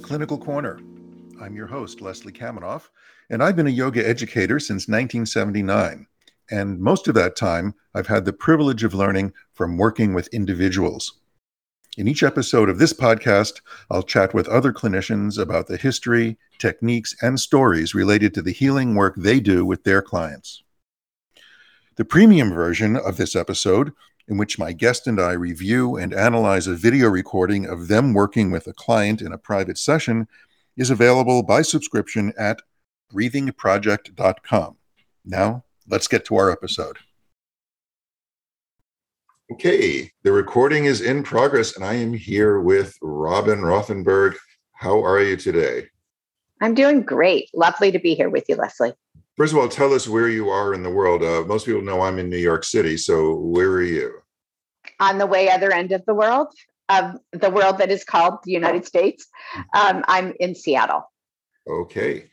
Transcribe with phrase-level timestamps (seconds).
[0.00, 0.80] to Clinical Corner.
[1.40, 2.88] I'm your host, Leslie Kaminoff,
[3.28, 6.06] and I've been a yoga educator since 1979.
[6.50, 11.20] And most of that time, I've had the privilege of learning from working with individuals.
[11.96, 13.60] In each episode of this podcast,
[13.90, 18.94] I'll chat with other clinicians about the history, techniques, and stories related to the healing
[18.94, 20.62] work they do with their clients.
[21.96, 23.92] The premium version of this episode
[24.30, 28.52] in which my guest and I review and analyze a video recording of them working
[28.52, 30.28] with a client in a private session,
[30.76, 32.62] is available by subscription at
[33.12, 34.76] breathingproject.com.
[35.24, 36.98] Now, let's get to our episode.
[39.52, 44.36] Okay, the recording is in progress, and I am here with Robin Rothenberg.
[44.74, 45.88] How are you today?
[46.60, 47.50] I'm doing great.
[47.52, 48.94] Lovely to be here with you, Leslie.
[49.36, 51.24] First of all, tell us where you are in the world.
[51.24, 52.96] Uh, most people know I'm in New York City.
[52.96, 54.19] So where are you?
[55.00, 56.48] On the way other end of the world,
[56.90, 59.26] of the world that is called the United States.
[59.74, 61.10] Um, I'm in Seattle.
[61.68, 62.30] Okay.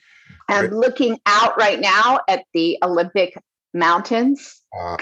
[0.49, 0.73] I'm right.
[0.73, 3.37] looking out right now at the Olympic
[3.73, 4.61] Mountains.
[4.77, 4.97] Uh,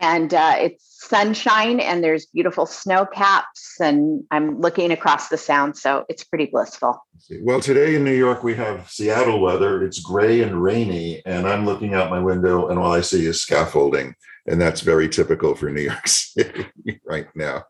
[0.00, 5.76] and uh, it's sunshine and there's beautiful snow caps and i'm looking across the sound
[5.76, 6.98] so it's pretty blissful
[7.42, 11.66] well today in new york we have seattle weather it's gray and rainy and i'm
[11.66, 14.14] looking out my window and all i see is scaffolding
[14.46, 16.66] and that's very typical for new york city
[17.04, 17.62] right now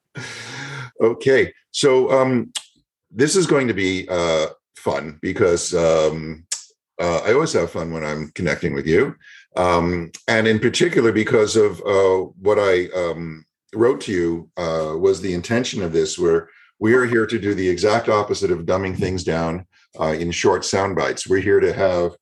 [1.00, 2.52] okay so um,
[3.10, 6.44] this is going to be uh, fun because um,
[7.00, 9.14] uh, i always have fun when i'm connecting with you
[9.56, 13.44] um, and in particular because of uh, what I um,
[13.74, 16.48] wrote to you uh, was the intention of this, where
[16.80, 19.66] we are here to do the exact opposite of dumbing things down
[20.00, 21.28] uh, in short sound bites.
[21.28, 22.16] We're here to have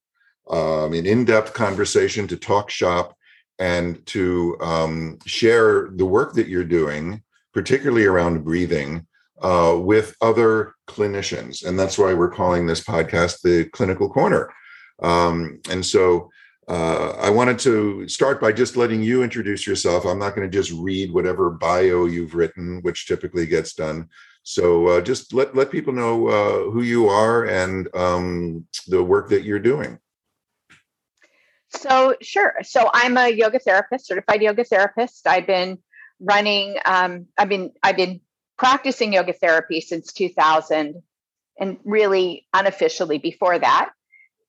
[0.51, 3.17] um, an in-depth conversation, to talk shop,
[3.59, 7.23] and to um, share the work that you're doing,
[7.53, 9.07] particularly around breathing.
[9.41, 11.67] Uh, with other clinicians.
[11.67, 14.53] And that's why we're calling this podcast the Clinical Corner.
[15.03, 16.31] Um, and so
[16.69, 20.05] uh, I wanted to start by just letting you introduce yourself.
[20.05, 24.09] I'm not going to just read whatever bio you've written, which typically gets done.
[24.45, 29.29] So uh, just let let people know uh, who you are and um, the work
[29.31, 29.99] that you're doing.
[31.75, 32.55] So sure.
[32.63, 35.27] So I'm a yoga therapist, certified yoga therapist.
[35.27, 35.79] I've been
[36.21, 36.77] running.
[36.85, 38.21] Um, I've been I've been
[38.59, 41.03] practicing yoga therapy since 2000,
[41.59, 43.91] and really unofficially before that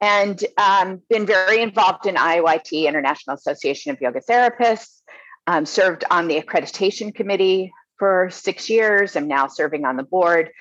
[0.04, 5.00] and um, been very involved in IAYT, International Association of Yoga Therapists.
[5.48, 9.16] Um, served on the accreditation committee for six years.
[9.16, 10.52] I'm now serving on the board.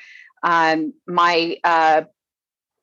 [0.45, 2.03] Um, my uh,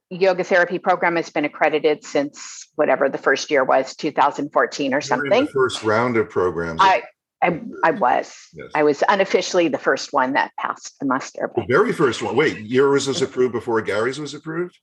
[0.10, 5.48] yoga therapy program has been accredited since whatever the first year was, 2014 or something.
[5.48, 6.80] first round of programs.
[6.82, 7.04] I,
[7.42, 8.36] I, I was.
[8.54, 8.72] Yes.
[8.76, 11.52] I was unofficially the first one that passed the muster.
[11.56, 12.36] The very first one.
[12.36, 14.78] Wait, yours was approved before Gary's was approved?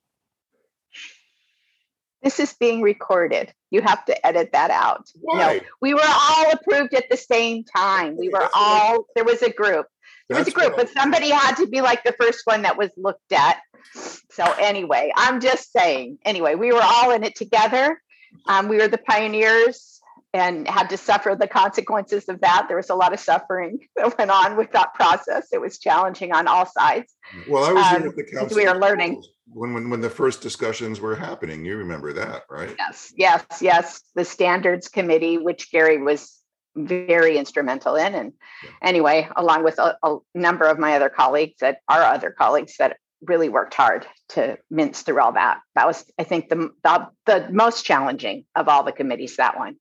[2.27, 3.53] this is being recorded.
[3.71, 5.09] You have to edit that out.
[5.21, 5.39] Why?
[5.39, 8.17] No, we were all approved at the same time.
[8.17, 9.87] We were all, there was a group.
[10.29, 12.91] There was a group, but somebody had to be like the first one that was
[12.97, 13.61] looked at.
[13.95, 18.03] So, anyway, I'm just saying, anyway, we were all in it together.
[18.49, 19.97] Um, we were the pioneers
[20.35, 22.67] and had to suffer the consequences of that.
[22.69, 25.49] There was a lot of suffering that went on with that process.
[25.53, 27.15] It was challenging on all sides.
[27.49, 28.57] Well, I was um, at the council.
[28.57, 31.65] We are learning when, when when the first discussions were happening.
[31.65, 32.75] You remember that, right?
[32.79, 34.03] Yes, yes, yes.
[34.15, 36.43] The standards committee, which Gary was
[36.77, 38.33] very instrumental in, and
[38.63, 38.71] yeah.
[38.83, 42.99] anyway, along with a, a number of my other colleagues that are other colleagues that
[43.23, 45.61] really worked hard to mince through all that.
[45.75, 49.37] That was, I think, the, the, the most challenging of all the committees.
[49.37, 49.77] That one.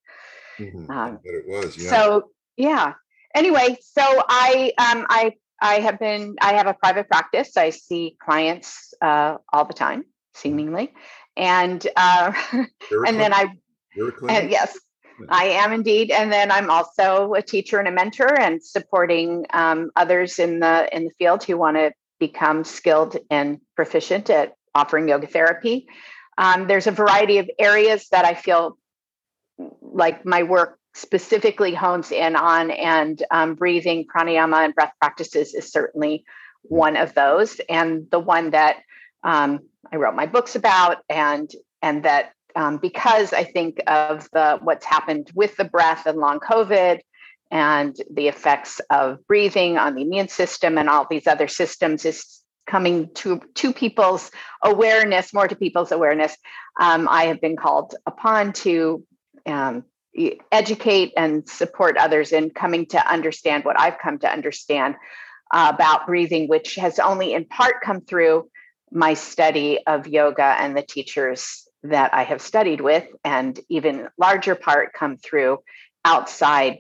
[0.60, 0.90] Mm-hmm.
[0.90, 1.78] Um, it was.
[1.78, 1.90] Yeah.
[1.90, 2.94] So yeah.
[3.34, 7.58] Anyway, so I um, I I have been I have a private practice.
[7.58, 10.94] I see clients uh, all the time, seemingly,
[11.36, 13.48] and uh, and then I
[14.30, 14.78] and yes,
[15.30, 16.12] I am indeed.
[16.12, 20.90] And then I'm also a teacher and a mentor, and supporting um, others in the
[20.96, 25.88] in the field who want to become skilled and proficient at offering yoga therapy.
[26.38, 28.78] Um, there's a variety of areas that I feel
[29.82, 35.72] like my work specifically hones in on and um, breathing pranayama and breath practices is
[35.72, 36.24] certainly
[36.64, 38.78] one of those and the one that
[39.24, 39.60] um,
[39.92, 41.52] i wrote my books about and
[41.82, 46.40] and that um, because i think of the what's happened with the breath and long
[46.40, 47.00] covid
[47.52, 52.42] and the effects of breathing on the immune system and all these other systems is
[52.68, 54.32] coming to to people's
[54.64, 56.36] awareness more to people's awareness
[56.80, 59.06] um, i have been called upon to
[59.46, 59.84] um,
[60.52, 64.96] educate and support others in coming to understand what I've come to understand
[65.54, 68.50] uh, about breathing, which has only in part come through
[68.92, 74.56] my study of yoga and the teachers that I have studied with, and even larger
[74.56, 75.60] part come through
[76.04, 76.80] outside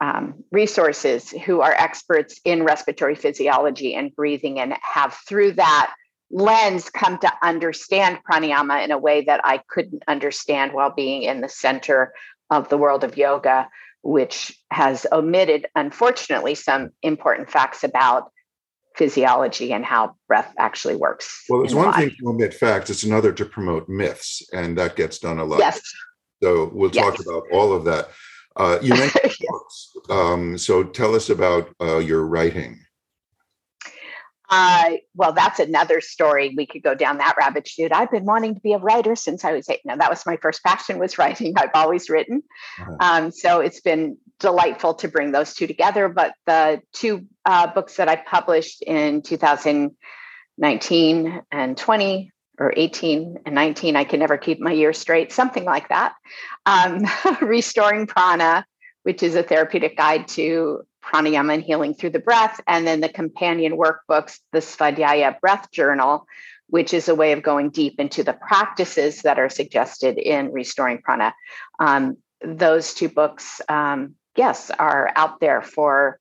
[0.00, 5.92] um, resources who are experts in respiratory physiology and breathing and have through that
[6.30, 11.40] lens come to understand pranayama in a way that I couldn't understand while being in
[11.40, 12.12] the center
[12.50, 13.68] of the world of yoga,
[14.02, 18.32] which has omitted, unfortunately, some important facts about
[19.00, 21.44] physiology and how breath actually works.
[21.48, 25.18] Well, it's one thing to omit facts, it's another to promote myths, and that gets
[25.18, 25.58] done a lot.
[25.58, 25.80] Yes.
[26.42, 27.26] So we'll talk yes.
[27.26, 28.10] about all of that.
[28.56, 29.92] Uh, you mentioned books.
[30.10, 32.78] Um, so tell us about uh, your writing.
[34.50, 36.52] Uh, well, that's another story.
[36.54, 37.92] We could go down that rabbit chute.
[37.94, 39.80] I've been wanting to be a writer since I was eight.
[39.86, 41.54] No, that was my first passion was writing.
[41.56, 42.42] I've always written.
[42.78, 42.96] Uh-huh.
[43.00, 46.08] Um, so it's been delightful to bring those two together.
[46.08, 53.54] But the two uh, books that I published in 2019 and 20 or 18 and
[53.54, 56.12] 19, I can never keep my year straight, something like that.
[56.66, 57.06] Um,
[57.40, 58.66] Restoring Prana,
[59.04, 63.08] which is a therapeutic guide to pranayama and healing through the breath, and then the
[63.08, 66.26] companion workbooks, the Svadhyaya Breath Journal,
[66.66, 71.00] which is a way of going deep into the practices that are suggested in Restoring
[71.02, 71.32] Prana.
[71.78, 76.18] Um, those two books, um, yes, are out there for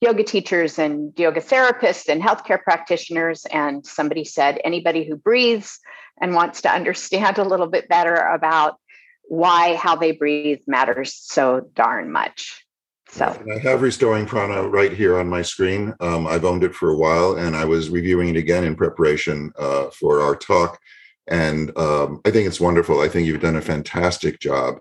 [0.00, 3.46] yoga teachers and yoga therapists and healthcare practitioners.
[3.46, 5.78] And somebody said anybody who breathes
[6.20, 8.78] and wants to understand a little bit better about
[9.22, 11.44] why how they breathe matters so
[11.74, 12.66] darn much.
[13.10, 15.94] So and I have Restoring Prana right here on my screen.
[16.00, 19.52] Um, I've owned it for a while, and I was reviewing it again in preparation
[19.56, 20.80] uh, for our talk.
[21.28, 23.00] And um, I think it's wonderful.
[23.00, 24.78] I think you've done a fantastic job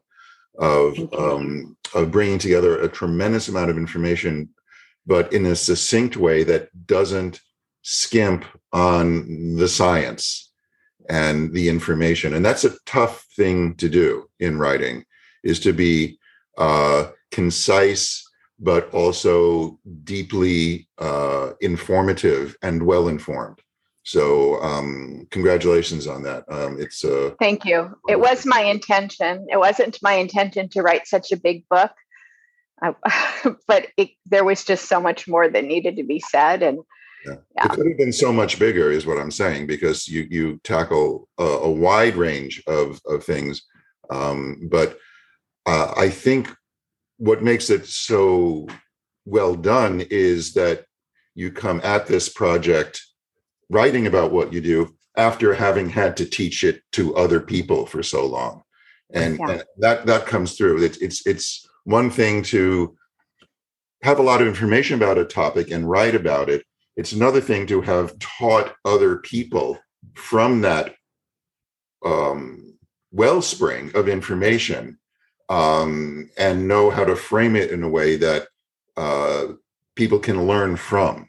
[0.58, 4.50] of um, of bringing together a tremendous amount of information,
[5.06, 7.42] but in a succinct way that doesn't
[7.82, 10.52] skimp on the science
[11.10, 12.34] and the information.
[12.34, 15.04] And that's a tough thing to do in writing,
[15.44, 16.20] is to be
[16.58, 18.24] uh, concise,
[18.60, 23.60] but also deeply uh, informative and well informed.
[24.12, 26.44] So, um, congratulations on that.
[26.52, 27.98] Um, it's uh, thank you.
[28.10, 29.48] It was my intention.
[29.50, 31.92] It wasn't my intention to write such a big book,
[33.68, 36.80] but it, there was just so much more that needed to be said, and
[37.26, 37.36] yeah.
[37.56, 37.66] yeah.
[37.68, 41.30] It could have been so much bigger, is what I'm saying, because you you tackle
[41.40, 43.62] a, a wide range of of things.
[44.10, 45.00] Um, but
[45.66, 46.54] uh, I think
[47.16, 48.68] what makes it so
[49.24, 50.84] well done is that
[51.34, 53.02] you come at this project
[53.72, 58.04] writing about what you do after having had to teach it to other people for
[58.04, 58.62] so long
[59.14, 59.50] and, yeah.
[59.50, 62.96] and that that comes through it's it's it's one thing to
[64.04, 66.64] have a lot of information about a topic and write about it
[66.96, 69.80] it's another thing to have taught other people
[70.16, 70.96] from that
[72.06, 72.78] um,
[73.12, 74.98] wellspring of information
[75.50, 78.48] um, and know how to frame it in a way that
[78.98, 79.48] uh,
[79.96, 81.28] people can learn from.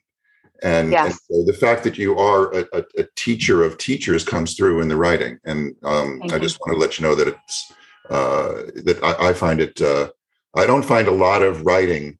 [0.62, 1.06] And, yes.
[1.06, 4.80] and so the fact that you are a, a, a, teacher of teachers comes through
[4.80, 5.38] in the writing.
[5.44, 7.72] And um, I just want to let you know that it's
[8.10, 9.80] uh, that I, I, find it.
[9.80, 10.10] Uh,
[10.54, 12.18] I don't find a lot of writing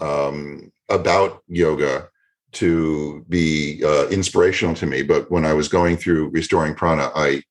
[0.00, 2.08] um, about yoga
[2.52, 5.02] to be uh, inspirational to me.
[5.02, 7.42] But when I was going through restoring prana, I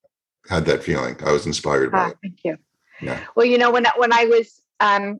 [0.49, 1.15] had that feeling.
[1.25, 2.17] I was inspired by ah, it.
[2.21, 2.57] Thank you.
[3.01, 3.19] Yeah.
[3.35, 5.19] Well, you know, when when I was um,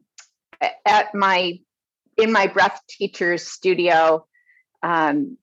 [0.86, 1.60] at my
[2.18, 4.26] in my breath teacher's studio,
[4.84, 5.38] um,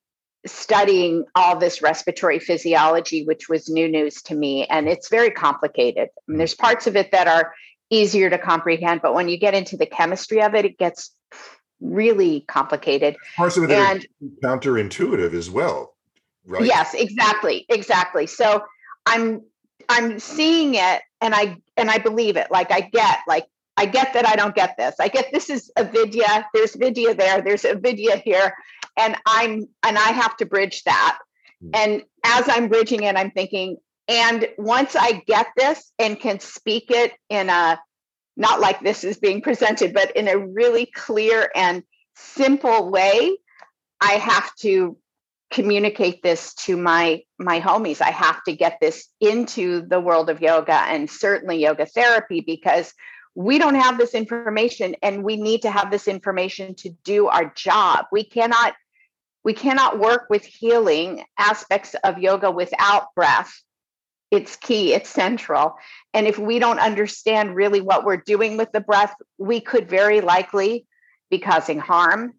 [0.46, 6.08] studying all this respiratory physiology, which was new news to me, and it's very complicated.
[6.16, 7.52] I mean, there's parts of it that are
[7.90, 11.10] easier to comprehend, but when you get into the chemistry of it, it gets
[11.80, 13.16] really complicated.
[13.36, 15.94] Parts of it and, are counterintuitive as well,
[16.46, 16.64] right?
[16.64, 18.26] Yes, exactly, exactly.
[18.26, 18.62] So
[19.06, 19.42] I'm
[19.88, 22.48] I'm seeing it and I and I believe it.
[22.50, 24.94] Like I get like I get that I don't get this.
[25.00, 26.46] I get this is avidya.
[26.54, 27.40] There's vidya there.
[27.40, 28.54] There's avidya here,
[28.98, 31.18] and I'm and I have to bridge that.
[31.62, 31.70] Hmm.
[31.74, 33.76] And as I'm bridging it, I'm thinking,
[34.08, 37.80] and once I get this and can speak it in a
[38.36, 41.82] not like this is being presented, but in a really clear and
[42.14, 43.36] simple way,
[44.00, 44.96] I have to
[45.50, 50.40] communicate this to my my homies i have to get this into the world of
[50.40, 52.92] yoga and certainly yoga therapy because
[53.34, 57.52] we don't have this information and we need to have this information to do our
[57.54, 58.06] job.
[58.12, 58.74] We cannot
[59.42, 63.52] we cannot work with healing aspects of yoga without breath.
[64.30, 65.76] It's key it's central.
[66.12, 70.20] And if we don't understand really what we're doing with the breath we could very
[70.20, 70.86] likely
[71.30, 72.34] be causing harm.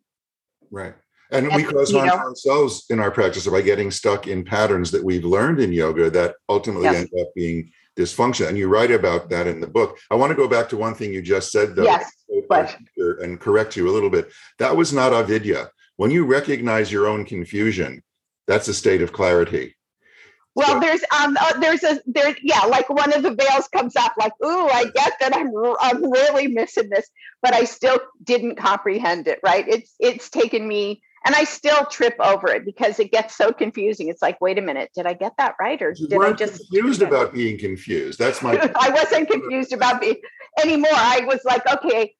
[0.70, 0.94] Right.
[1.32, 4.92] And, and we cause harm to ourselves in our practice by getting stuck in patterns
[4.92, 6.98] that we've learned in yoga that ultimately yes.
[6.98, 8.48] end up being dysfunction.
[8.48, 9.98] And you write about that in the book.
[10.10, 12.12] I want to go back to one thing you just said, though, yes,
[12.50, 14.32] but, and correct you a little bit.
[14.60, 15.70] That was not avidya.
[15.98, 18.04] When you recognize your own confusion,
[18.48, 19.76] that's a state of clarity.
[20.54, 23.96] Well, so, there's um uh, there's a there yeah like one of the veils comes
[23.96, 27.08] up like ooh I get that I'm I'm really missing this
[27.42, 32.16] but I still didn't comprehend it right it's it's taken me and I still trip
[32.20, 34.10] over it because it gets so confusing.
[34.10, 37.02] It's like, wait a minute, did I get that right, or did I just confused
[37.02, 38.18] about being confused?
[38.18, 38.54] That's my.
[38.80, 40.18] I wasn't confused about being
[40.62, 40.90] anymore.
[40.94, 42.14] I was like, okay,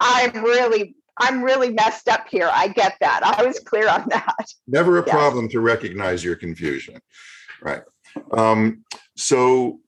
[0.00, 2.50] I'm really, I'm really messed up here.
[2.52, 3.20] I get that.
[3.24, 4.46] I was clear on that.
[4.66, 5.14] Never a yes.
[5.14, 6.98] problem to recognize your confusion,
[7.60, 7.82] right?
[8.32, 8.84] Um,
[9.16, 9.80] so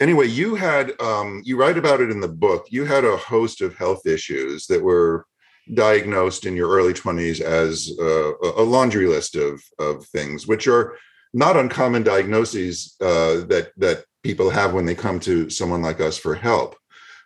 [0.00, 2.66] anyway, you had um, you write about it in the book.
[2.70, 5.26] You had a host of health issues that were
[5.72, 10.96] diagnosed in your early 20s as a laundry list of, of things, which are
[11.34, 16.16] not uncommon diagnoses uh, that that people have when they come to someone like us
[16.16, 16.76] for help.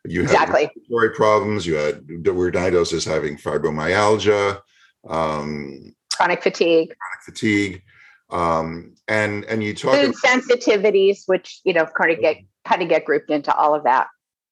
[0.04, 0.64] You had exactly.
[0.64, 1.66] respiratory problems.
[1.66, 4.60] You had were diagnosed as having fibromyalgia,
[5.08, 7.82] um, chronic fatigue, chronic fatigue,
[8.30, 12.82] um, and and you talk food about, sensitivities, which you know kind of get kind
[12.82, 14.08] of get grouped into all of that.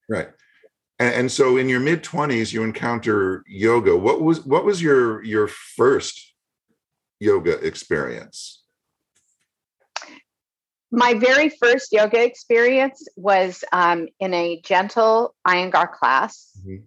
[0.08, 0.28] Right.
[0.98, 3.96] And, and so in your mid 20s you encounter yoga.
[3.96, 6.34] What was what was your your first
[7.20, 8.62] yoga experience?
[10.90, 16.52] My very first yoga experience was um, in a gentle Iyengar class.
[16.60, 16.84] Mm-hmm.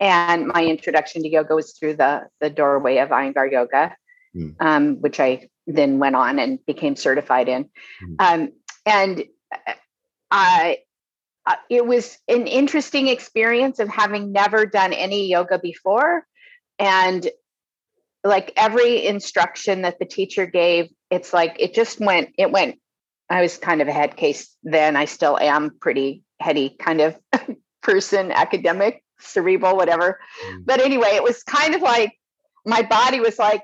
[0.00, 3.96] And my introduction to yoga was through the, the doorway of Iyengar Yoga,
[4.36, 4.54] mm.
[4.60, 7.70] um, which I then went on and became certified in.
[8.02, 8.16] Mm.
[8.18, 8.52] Um,
[8.84, 9.72] and uh,
[10.30, 10.78] I,
[11.46, 16.26] uh, it was an interesting experience of having never done any yoga before.
[16.78, 17.28] And
[18.22, 22.78] like every instruction that the teacher gave it's like it just went it went.
[23.30, 24.96] I was kind of a head case then.
[24.96, 27.16] I still am pretty heady kind of
[27.82, 30.18] person academic cerebral whatever.
[30.46, 30.66] Mm.
[30.66, 32.12] but anyway it was kind of like
[32.66, 33.62] my body was like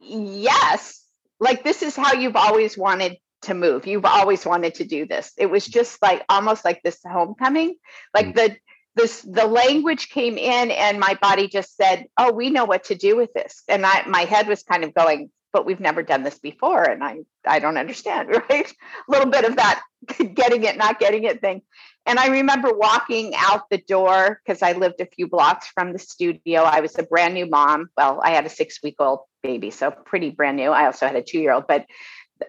[0.00, 1.02] yes
[1.40, 3.86] like this is how you've always wanted to move.
[3.86, 5.32] You've always wanted to do this.
[5.36, 7.76] It was just like almost like this homecoming.
[8.14, 8.34] Like mm.
[8.34, 8.56] the
[8.94, 12.94] this the language came in and my body just said, "Oh, we know what to
[12.94, 16.22] do with this." And I my head was kind of going, "But we've never done
[16.22, 18.70] this before and I I don't understand." Right?
[18.70, 19.82] A little bit of that
[20.34, 21.62] getting it not getting it thing.
[22.04, 25.98] And I remember walking out the door because I lived a few blocks from the
[25.98, 26.62] studio.
[26.62, 27.90] I was a brand new mom.
[27.96, 30.70] Well, I had a 6-week-old baby, so pretty brand new.
[30.70, 31.86] I also had a 2-year-old, but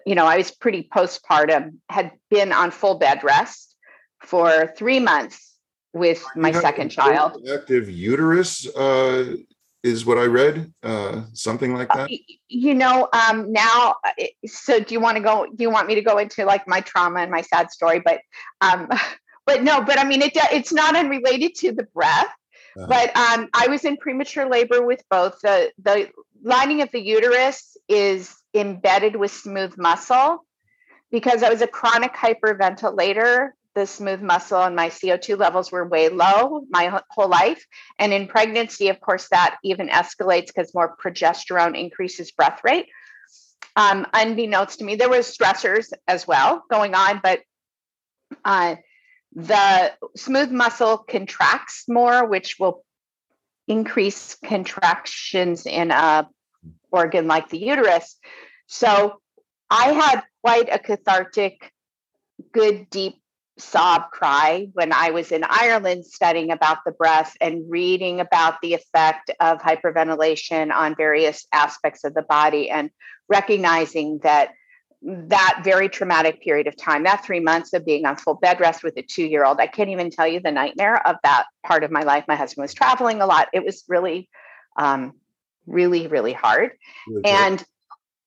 [0.06, 3.74] you know, I was pretty postpartum, had been on full bed rest
[4.22, 5.54] for three months
[5.92, 7.46] with my second child.
[7.52, 9.36] Active uterus uh,
[9.82, 12.10] is what I read, uh, something like that.
[12.48, 15.46] You know, um, now, uh, so do you want to go?
[15.46, 18.00] Do you want me to go into like my trauma and my sad story?
[18.00, 18.20] But,
[18.60, 18.88] um,
[19.46, 22.32] but no, but I mean, it it's not unrelated to the breath.
[22.76, 22.86] Uh-huh.
[22.88, 25.38] But um, I was in premature labor with both.
[25.42, 26.10] The the
[26.42, 30.44] lining of the uterus is embedded with smooth muscle
[31.10, 33.50] because I was a chronic hyperventilator.
[33.74, 37.64] The smooth muscle and my CO2 levels were way low my whole life.
[37.98, 42.86] And in pregnancy, of course, that even escalates because more progesterone increases breath rate.
[43.76, 47.40] Um, unbeknownst to me, there was stressors as well going on, but
[48.44, 48.76] uh,
[49.34, 52.84] the smooth muscle contracts more, which will
[53.66, 56.28] increase contractions in a
[56.90, 58.16] organ like the uterus.
[58.66, 59.20] So
[59.70, 61.72] I had quite a cathartic,
[62.52, 63.20] good, deep
[63.58, 68.74] sob cry when I was in Ireland studying about the breath and reading about the
[68.74, 72.90] effect of hyperventilation on various aspects of the body and
[73.28, 74.50] recognizing that
[75.04, 78.82] that very traumatic period of time, that three months of being on full bed rest
[78.82, 81.84] with a two year old, I can't even tell you the nightmare of that part
[81.84, 82.24] of my life.
[82.26, 83.48] My husband was traveling a lot.
[83.52, 84.30] It was really,
[84.78, 85.12] um,
[85.66, 86.72] really, really hard.
[87.06, 87.62] Really and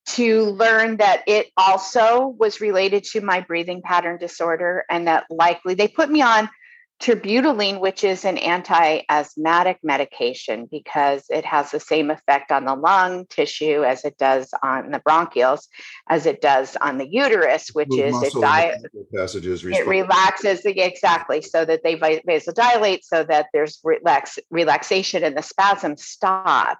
[0.07, 5.73] to learn that it also was related to my breathing pattern disorder and that likely
[5.73, 6.49] they put me on
[6.99, 13.25] terbutaline which is an anti-asthmatic medication because it has the same effect on the lung
[13.29, 15.67] tissue as it does on the bronchioles
[16.09, 18.75] as it does on the uterus which is it, di-
[19.13, 25.37] passages it relaxes the, exactly so that they vasodilate so that there's relax, relaxation and
[25.37, 26.79] the spasms stop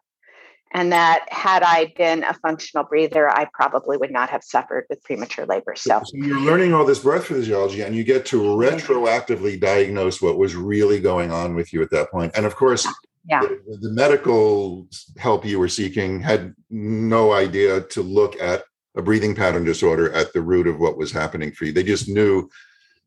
[0.74, 5.04] and that had I been a functional breather, I probably would not have suffered with
[5.04, 5.76] premature labor.
[5.76, 10.38] So, so you're learning all this breath physiology, and you get to retroactively diagnose what
[10.38, 12.34] was really going on with you at that point.
[12.36, 12.88] And of course,
[13.30, 13.42] yeah.
[13.42, 18.64] The, the medical help you were seeking had no idea to look at
[18.96, 21.74] a breathing pattern disorder at the root of what was happening for you.
[21.74, 22.50] They just knew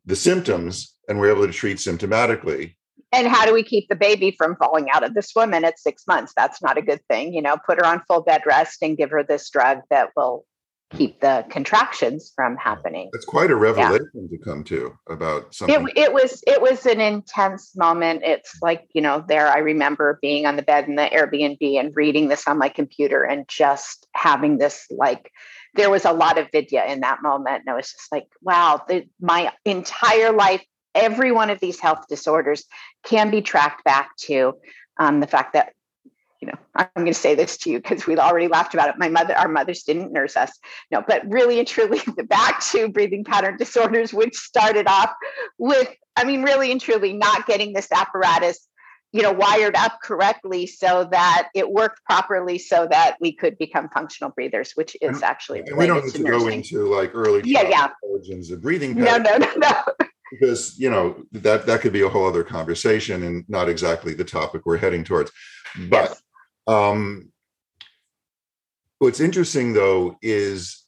[0.04, 2.76] the symptoms and were able to treat symptomatically.
[3.12, 6.06] And how do we keep the baby from falling out of the swim at six
[6.06, 6.32] months?
[6.36, 7.34] That's not a good thing.
[7.34, 10.44] You know, put her on full bed rest and give her this drug that will
[10.92, 13.10] keep the contractions from happening.
[13.12, 14.36] It's quite a revelation yeah.
[14.36, 15.88] to come to about something.
[15.88, 18.22] It, it, was it was an intense moment.
[18.24, 21.94] It's like you know, there I remember being on the bed in the Airbnb and
[21.94, 25.30] reading this on my computer and just having this like.
[25.74, 28.82] There was a lot of vidya in that moment, and I was just like, "Wow!"
[28.88, 30.64] The, my entire life,
[30.94, 32.64] every one of these health disorders
[33.04, 34.54] can be tracked back to
[34.98, 35.72] um, the fact that
[36.40, 38.94] you know, I'm going to say this to you because we've already laughed about it.
[38.98, 40.50] My mother, our mothers didn't nurse us.
[40.90, 45.12] No, but really and truly, the back to breathing pattern disorders, which started off
[45.58, 48.66] with, I mean, really and truly not getting this apparatus,
[49.12, 53.90] you know, wired up correctly so that it worked properly so that we could become
[53.90, 57.68] functional breathers, which is actually we don't need to, to go into like early yeah,
[57.68, 57.88] yeah.
[58.02, 59.26] origins of breathing patterns.
[59.26, 59.54] No, no, no,
[59.98, 60.06] no.
[60.30, 64.24] Because you know that that could be a whole other conversation and not exactly the
[64.24, 65.30] topic we're heading towards.
[65.88, 66.18] But
[66.66, 67.32] um,
[68.98, 70.84] what's interesting though is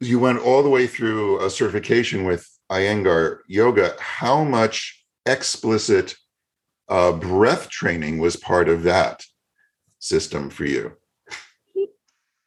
[0.00, 3.94] you went all the way through a certification with Iyengar Yoga.
[3.98, 6.14] How much explicit
[6.88, 9.24] uh, breath training was part of that
[9.98, 10.92] system for you?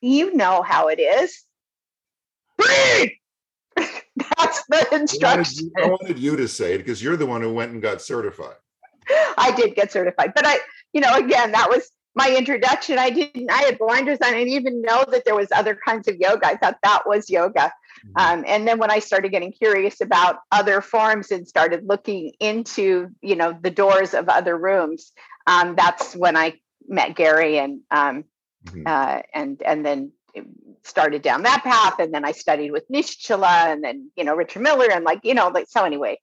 [0.01, 1.43] You know how it is.
[2.57, 3.09] Breathe.
[4.37, 5.71] That's the instruction.
[5.77, 7.81] I wanted, I wanted you to say it because you're the one who went and
[7.81, 8.55] got certified.
[9.37, 10.59] I did get certified, but I,
[10.93, 14.33] you know, again, that was my introduction, I didn't, I had blinders on.
[14.33, 16.45] I didn't even know that there was other kinds of yoga.
[16.45, 17.71] I thought that was yoga.
[18.05, 18.17] Mm-hmm.
[18.17, 23.09] Um, and then when I started getting curious about other forms and started looking into,
[23.21, 25.13] you know, the doors of other rooms,
[25.47, 28.25] um, that's when I met Gary and, um,
[28.65, 28.83] mm-hmm.
[28.85, 30.11] uh, and, and then
[30.83, 31.99] started down that path.
[31.99, 35.33] And then I studied with Nischala and then, you know, Richard Miller and like, you
[35.33, 36.17] know, like, so anyway,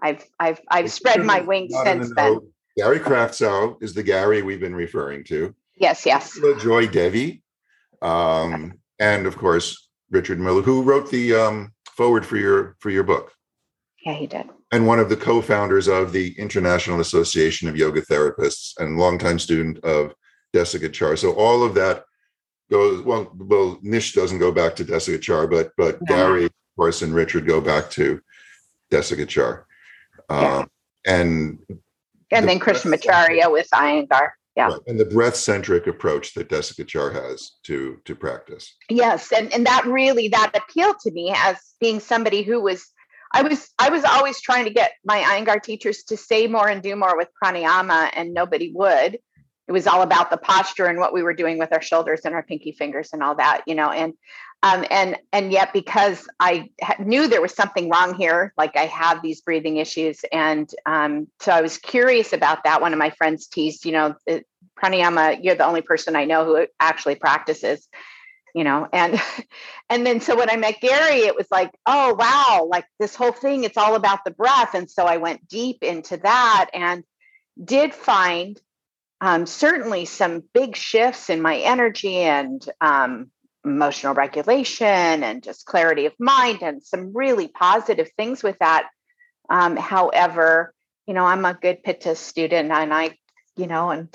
[0.00, 2.40] I've, I've, I've spread my wings since then.
[2.76, 5.54] Gary Kraftsow is the Gary we've been referring to.
[5.76, 6.38] Yes, yes.
[6.60, 7.42] Joy Devi,
[8.02, 13.02] um, and of course Richard Miller, who wrote the um, foreword for your for your
[13.04, 13.32] book.
[14.04, 14.48] Yeah, he did.
[14.72, 19.78] And one of the co-founders of the International Association of Yoga Therapists and longtime student
[19.84, 20.14] of
[20.52, 21.16] Desikachar.
[21.16, 22.04] So all of that
[22.74, 23.30] goes well.
[23.36, 26.16] Well, Nish doesn't go back to Desikachar, but but no.
[26.16, 28.20] Gary, of course, and Richard go back to
[28.90, 29.64] Desikachar.
[30.28, 30.64] Um, yeah.
[31.06, 31.58] And
[32.32, 34.30] and the then Krishnamacharya with Iyengar.
[34.56, 34.68] Yeah.
[34.68, 34.80] Right.
[34.86, 38.74] And the breath centric approach that Desikachar has to to practice.
[38.88, 39.32] Yes.
[39.32, 42.84] And, and that really that appealed to me as being somebody who was
[43.32, 46.82] I was I was always trying to get my Iyengar teachers to say more and
[46.82, 49.18] do more with pranayama, and nobody would.
[49.66, 52.34] It was all about the posture and what we were doing with our shoulders and
[52.34, 53.90] our pinky fingers and all that, you know.
[53.90, 54.14] And
[54.64, 59.20] um, and and yet because I knew there was something wrong here, like I have
[59.20, 62.80] these breathing issues, and um, so I was curious about that.
[62.80, 64.14] One of my friends teased, you know,
[64.82, 65.38] pranayama.
[65.42, 67.86] You're the only person I know who actually practices,
[68.54, 69.20] you know, and
[69.90, 73.32] and then so when I met Gary, it was like, oh wow, like this whole
[73.32, 77.04] thing, it's all about the breath, and so I went deep into that and
[77.62, 78.58] did find
[79.24, 83.30] um, certainly some big shifts in my energy and um,
[83.64, 88.86] emotional regulation and just clarity of mind and some really positive things with that.
[89.48, 90.74] Um, however,
[91.06, 93.16] you know, I'm a good Pitta student and I,
[93.56, 94.14] you know, and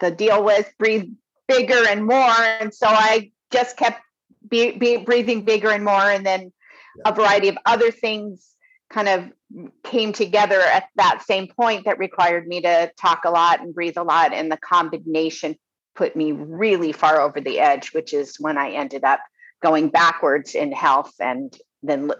[0.00, 1.10] the deal was breathe
[1.46, 2.16] bigger and more.
[2.16, 4.00] And so I just kept
[4.48, 5.92] be, be breathing bigger and more.
[6.10, 6.54] And then
[7.04, 8.48] a variety of other things
[8.88, 9.30] kind of
[9.82, 13.96] came together at that same point that required me to talk a lot and breathe
[13.96, 14.32] a lot.
[14.32, 15.56] And the combination
[15.94, 19.20] put me really far over the edge, which is when I ended up
[19.62, 22.10] going backwards in health and then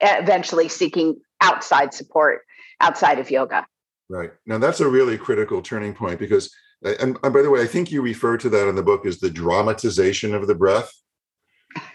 [0.00, 2.42] eventually seeking outside support
[2.80, 3.66] outside of yoga.
[4.08, 4.30] Right.
[4.46, 7.92] Now, that's a really critical turning point because, and, and by the way, I think
[7.92, 10.92] you refer to that in the book as the dramatization of the breath.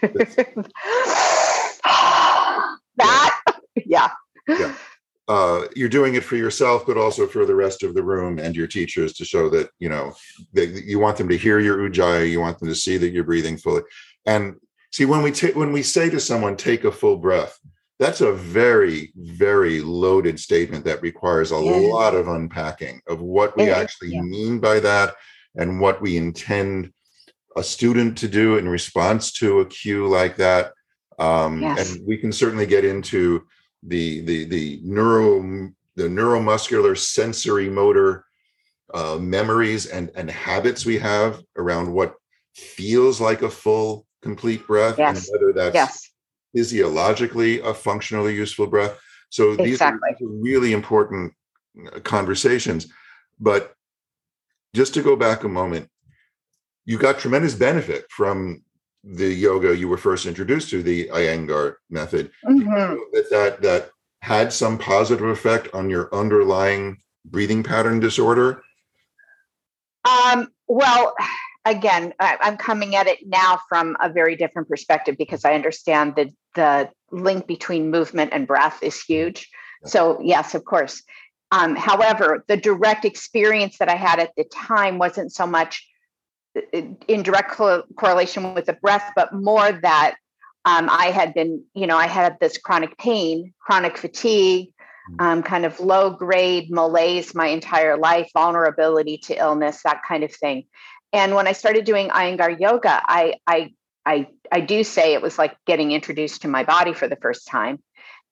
[2.96, 3.42] that,
[3.84, 4.08] yeah.
[4.48, 4.74] Yeah
[5.28, 8.54] uh, you're doing it for yourself, but also for the rest of the room and
[8.54, 10.14] your teachers to show that you know
[10.52, 13.24] that you want them to hear your ujjayi, you want them to see that you're
[13.24, 13.82] breathing fully.
[14.24, 14.56] And
[14.92, 17.58] see when we take when we say to someone, "Take a full breath,"
[17.98, 21.72] that's a very very loaded statement that requires a yeah.
[21.72, 23.78] lot of unpacking of what we yeah.
[23.78, 24.22] actually yeah.
[24.22, 25.14] mean by that
[25.56, 26.92] and what we intend
[27.56, 30.72] a student to do in response to a cue like that.
[31.18, 31.96] Um, yes.
[31.96, 33.46] And we can certainly get into
[33.86, 38.24] the the the neuro the neuromuscular sensory motor
[38.94, 42.14] uh, memories and and habits we have around what
[42.54, 45.28] feels like a full complete breath yes.
[45.28, 46.10] and whether that's yes.
[46.54, 48.98] physiologically a functionally useful breath
[49.30, 50.10] so these, exactly.
[50.10, 51.32] are, really important
[51.94, 52.88] uh, conversations
[53.38, 53.74] but
[54.74, 55.88] just to go back a moment
[56.84, 58.62] you got tremendous benefit from
[59.06, 62.98] the yoga you were first introduced to the iyengar method Mhm.
[63.12, 63.90] that that that
[64.20, 68.62] had some positive effect on your underlying breathing pattern disorder
[70.04, 71.14] Um, well,
[71.64, 76.14] again, I, I'm coming at it now from a very different perspective because I understand
[76.14, 79.50] that the link between movement and breath is huge.
[79.84, 81.02] So, yes, of course.
[81.50, 85.84] Um, however, the direct experience that I had at the time wasn't so much
[86.72, 90.16] in direct co- correlation with the breath, but more that
[90.64, 94.72] um, I had been, you know, I had this chronic pain, chronic fatigue,
[95.18, 100.32] um, kind of low grade malaise my entire life, vulnerability to illness, that kind of
[100.34, 100.64] thing.
[101.12, 105.38] And when I started doing Iyengar yoga, I, I, I, I do say it was
[105.38, 107.78] like getting introduced to my body for the first time.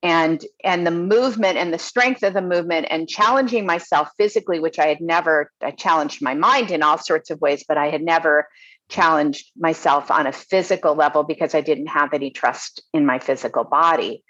[0.04, 4.78] And, and the movement and the strength of the movement and challenging myself physically, which
[4.78, 8.02] I had never, I challenged my mind in all sorts of ways, but I had
[8.02, 8.46] never
[8.90, 13.64] challenged myself on a physical level because I didn't have any trust in my physical
[13.64, 14.22] body.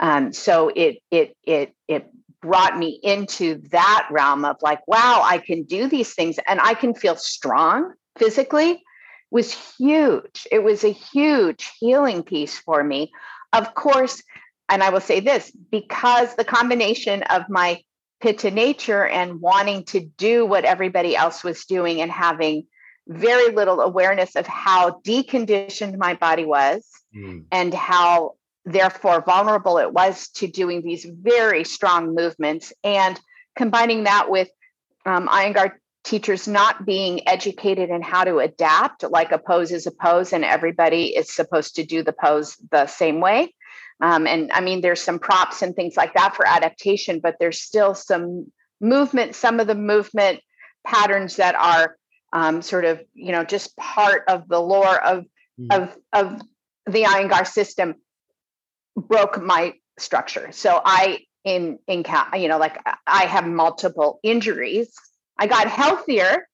[0.00, 2.08] Um, so it it it it
[2.40, 6.74] brought me into that realm of like, wow, I can do these things and I
[6.74, 8.82] can feel strong physically
[9.30, 10.46] was huge.
[10.50, 13.12] It was a huge healing piece for me.
[13.52, 14.22] Of course,
[14.68, 17.82] and I will say this because the combination of my
[18.20, 22.66] pitta nature and wanting to do what everybody else was doing and having
[23.06, 26.84] very little awareness of how deconditioned my body was
[27.16, 27.46] Mm.
[27.50, 28.34] and how
[28.66, 33.18] therefore vulnerable it was to doing these very strong movements and
[33.56, 34.50] combining that with
[35.06, 35.72] um, Iyengar
[36.04, 40.44] teachers not being educated in how to adapt, like a pose is a pose, and
[40.44, 43.54] everybody is supposed to do the pose the same way.
[44.00, 47.60] Um, and I mean, there's some props and things like that for adaptation, but there's
[47.60, 50.40] still some movement, some of the movement
[50.86, 51.96] patterns that are
[52.32, 55.24] um, sort of, you know, just part of the lore of
[55.58, 55.72] Mhm.
[55.72, 56.42] of of
[56.86, 57.96] the Iyengar system
[58.96, 60.52] broke my structure.
[60.52, 62.04] So I in in
[62.36, 64.92] you know like I have multiple injuries.
[65.36, 66.48] I got healthier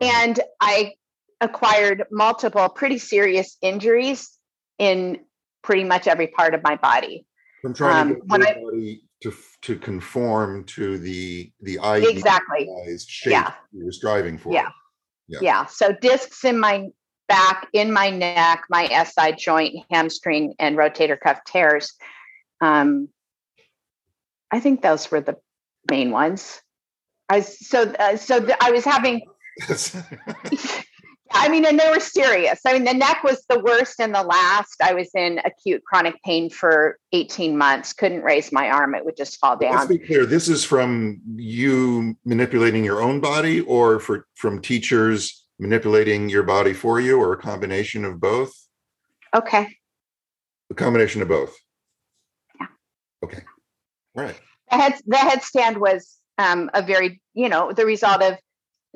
[0.00, 0.94] and I
[1.40, 4.38] acquired multiple pretty serious injuries
[4.78, 5.24] in
[5.66, 7.26] pretty much every part of my body.
[7.62, 12.60] from trying to Um, get when I- body to to conform to the the Exactly.
[12.60, 13.54] idealized shape Yeah.
[13.72, 14.52] you were striving for.
[14.52, 14.68] Yeah.
[15.26, 15.38] Yeah.
[15.42, 15.64] Yeah.
[15.66, 16.86] So discs in my
[17.28, 21.94] back, in my neck, my SI joint, hamstring, and rotator cuff tears.
[22.60, 23.08] Um,
[24.52, 25.36] I think those were the
[25.90, 26.60] main ones.
[27.28, 29.22] I so uh, so th- I was having.
[31.38, 32.60] I mean, and they were serious.
[32.66, 34.76] I mean, the neck was the worst and the last.
[34.82, 37.92] I was in acute chronic pain for 18 months.
[37.92, 39.74] Couldn't raise my arm; it would just fall down.
[39.74, 40.26] Let's be clear.
[40.26, 46.72] This is from you manipulating your own body, or for from teachers manipulating your body
[46.72, 48.52] for you, or a combination of both.
[49.34, 49.68] Okay.
[50.70, 51.56] A combination of both.
[52.60, 52.66] Yeah.
[53.24, 53.42] Okay.
[54.16, 54.40] All right.
[54.70, 58.38] the head the headstand was um, a very you know the result of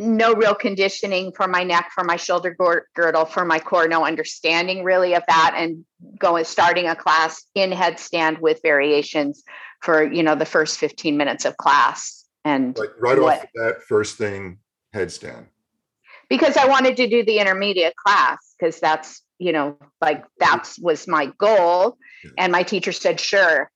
[0.00, 2.56] no real conditioning for my neck for my shoulder
[2.94, 5.84] girdle for my core no understanding really of that and
[6.18, 9.44] going starting a class in headstand with variations
[9.82, 14.16] for you know the first 15 minutes of class and Like right off that first
[14.16, 14.58] thing,
[14.94, 15.46] headstand.
[16.30, 21.06] because i wanted to do the intermediate class because that's you know like that's was
[21.06, 21.98] my goal
[22.38, 23.70] and my teacher said sure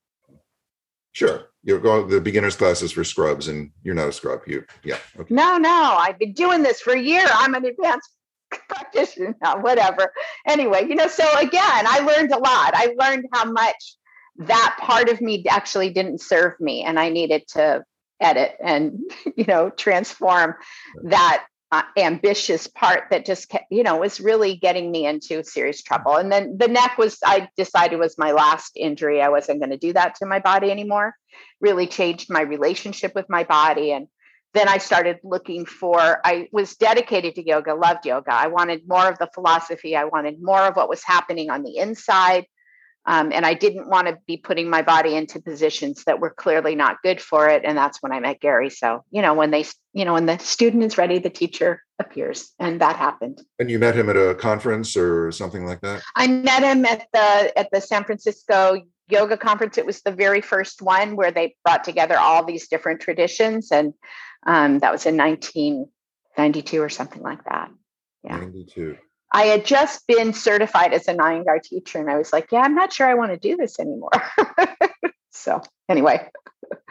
[1.14, 1.46] Sure.
[1.62, 4.40] You're going the beginners classes for scrubs, and you're not a scrub.
[4.46, 4.98] You, yeah.
[5.18, 5.32] Okay.
[5.32, 7.24] No, no, I've been doing this for a year.
[7.32, 8.10] I'm an advanced
[8.68, 10.12] practitioner now, whatever.
[10.46, 12.74] Anyway, you know, so again, I learned a lot.
[12.74, 13.96] I learned how much
[14.38, 17.84] that part of me actually didn't serve me, and I needed to
[18.20, 18.98] edit and,
[19.36, 20.56] you know, transform
[21.04, 25.82] that uh, ambitious part that just, kept, you know, was really getting me into serious
[25.82, 26.16] trouble.
[26.16, 29.20] And then the neck was, I decided was my last injury.
[29.20, 31.14] I wasn't going to do that to my body anymore.
[31.60, 34.08] Really changed my relationship with my body and
[34.54, 38.32] then I started looking for, I was dedicated to yoga, loved yoga.
[38.32, 39.96] I wanted more of the philosophy.
[39.96, 42.46] I wanted more of what was happening on the inside.
[43.06, 46.74] Um, and I didn't want to be putting my body into positions that were clearly
[46.74, 47.62] not good for it.
[47.64, 48.70] And that's when I met Gary.
[48.70, 52.52] So, you know, when they, you know, when the student is ready, the teacher appears.
[52.58, 53.42] And that happened.
[53.58, 56.02] And you met him at a conference or something like that.
[56.16, 59.76] I met him at the at the San Francisco yoga conference.
[59.76, 63.92] It was the very first one where they brought together all these different traditions, and
[64.46, 67.70] Um, that was in 1992 or something like that.
[68.22, 68.38] Yeah.
[68.38, 68.98] 92.
[69.34, 72.76] I had just been certified as a Iyengar teacher, and I was like, yeah, I'm
[72.76, 74.12] not sure I want to do this anymore.
[75.32, 76.28] so, anyway.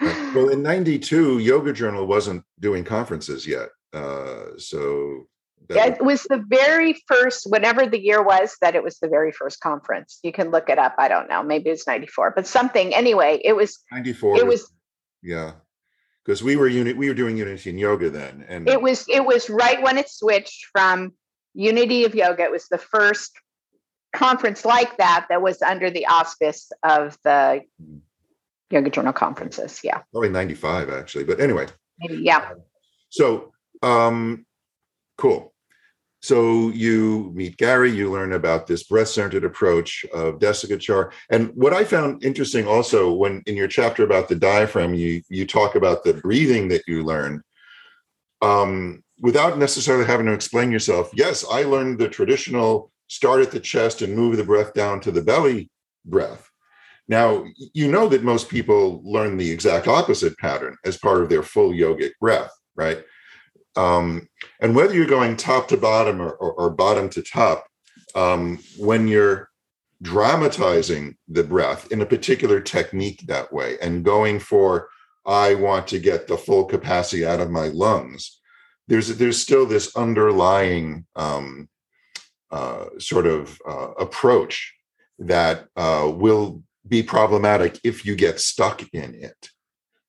[0.01, 3.69] well, in 92, Yoga Journal wasn't doing conferences yet.
[3.93, 5.25] Uh, so,
[5.69, 9.62] it was the very first, whatever the year was, that it was the very first
[9.62, 10.19] conference.
[10.21, 10.95] You can look it up.
[10.97, 11.41] I don't know.
[11.43, 12.93] Maybe it's 94, but something.
[12.93, 14.38] Anyway, it was 94.
[14.38, 14.69] It was,
[15.23, 15.53] yeah
[16.25, 19.25] because we were unit we were doing unity in yoga then and it was it
[19.25, 21.13] was right when it switched from
[21.54, 23.32] unity of yoga it was the first
[24.13, 27.62] conference like that that was under the auspice of the
[28.70, 31.66] yoga journal conferences yeah probably 95 actually but anyway
[32.00, 32.52] maybe yeah
[33.10, 34.46] so um
[35.18, 35.54] cool
[36.24, 41.12] so you meet Gary, you learn about this breath-centered approach of Desikachar.
[41.30, 45.46] And what I found interesting also when in your chapter about the diaphragm, you you
[45.46, 47.42] talk about the breathing that you learned.
[48.42, 53.60] Um, without necessarily having to explain yourself, yes, I learned the traditional start at the
[53.60, 55.72] chest and move the breath down to the belly
[56.06, 56.50] breath.
[57.08, 61.42] Now, you know that most people learn the exact opposite pattern as part of their
[61.42, 63.02] full yogic breath, right?
[63.78, 64.28] Um,
[64.60, 67.66] and whether you're going top to bottom or, or, or bottom to top,
[68.16, 69.50] um, when you're
[70.02, 74.90] dramatizing the breath in a particular technique that way and going for,
[75.26, 78.42] I want to get the full capacity out of my lungs,
[78.88, 81.69] there's there's still this underlying um,
[82.52, 84.74] uh, sort of uh, approach
[85.19, 89.50] that uh, will be problematic if you get stuck in it,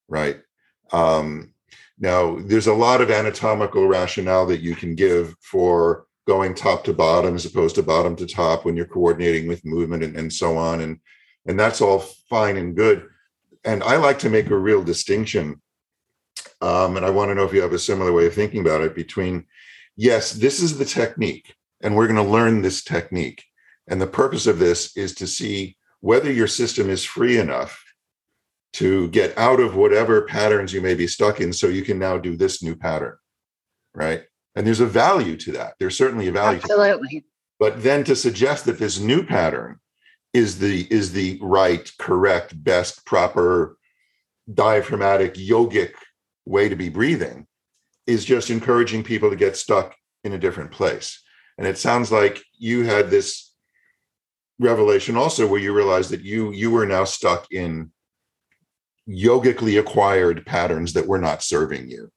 [0.08, 0.40] right?
[0.92, 1.54] Um,
[1.98, 6.92] now, there's a lot of anatomical rationale that you can give for going top to
[6.92, 10.56] bottom as opposed to bottom to top when you're coordinating with movement and, and so
[10.56, 10.80] on.
[10.80, 10.98] And,
[11.46, 13.06] and that's all fine and good.
[13.64, 15.60] And I like to make a real distinction.
[16.60, 18.80] Um, and I want to know if you have a similar way of thinking about
[18.80, 19.46] it between,
[19.96, 23.44] yes, this is the technique, and we're going to learn this technique.
[23.86, 27.82] And the purpose of this is to see whether your system is free enough
[28.74, 32.18] to get out of whatever patterns you may be stuck in so you can now
[32.18, 33.16] do this new pattern
[33.94, 34.24] right?
[34.54, 35.74] And there's a value to that.
[35.78, 37.24] There's certainly a value absolutely.
[37.58, 39.78] But then to suggest that this new pattern
[40.32, 43.78] is the is the right correct best proper
[44.52, 45.92] diaphragmatic yogic
[46.46, 47.46] way to be breathing
[48.06, 51.22] is just encouraging people to get stuck in a different place.
[51.58, 53.52] And it sounds like you had this
[54.58, 57.90] revelation also where you realized that you you were now stuck in
[59.06, 62.10] yogically acquired patterns that were not serving you.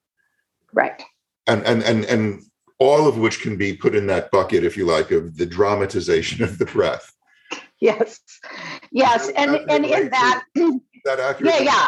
[0.73, 1.01] Right.
[1.47, 2.43] And and and and
[2.79, 6.43] all of which can be put in that bucket if you like of the dramatization
[6.43, 7.11] of the breath.
[7.79, 8.19] Yes.
[8.91, 9.29] Yes.
[9.35, 10.43] And and in that
[11.07, 11.87] that accurate yeah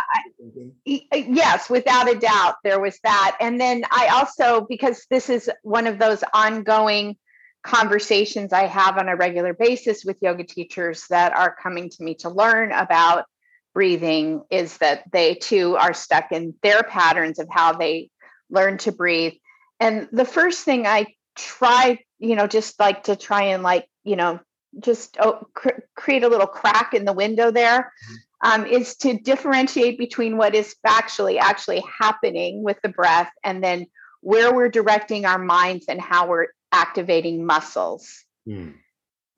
[0.86, 3.38] yeah uh, yes without a doubt there was that.
[3.40, 7.18] And then i also because this is one of those ongoing
[7.64, 12.16] conversations i have on a regular basis with yoga teachers that are coming to me
[12.16, 13.26] to learn about
[13.74, 18.10] breathing is that they too are stuck in their patterns of how they
[18.50, 19.34] learn to breathe.
[19.80, 24.16] And the first thing I try, you know, just like to try and like, you
[24.16, 24.40] know,
[24.80, 28.16] just oh, cr- create a little crack in the window there, mm-hmm.
[28.42, 33.88] Um, is to differentiate between what is factually actually happening with the breath and then
[34.22, 38.24] where we're directing our minds and how we're activating muscles.
[38.48, 38.76] Mm.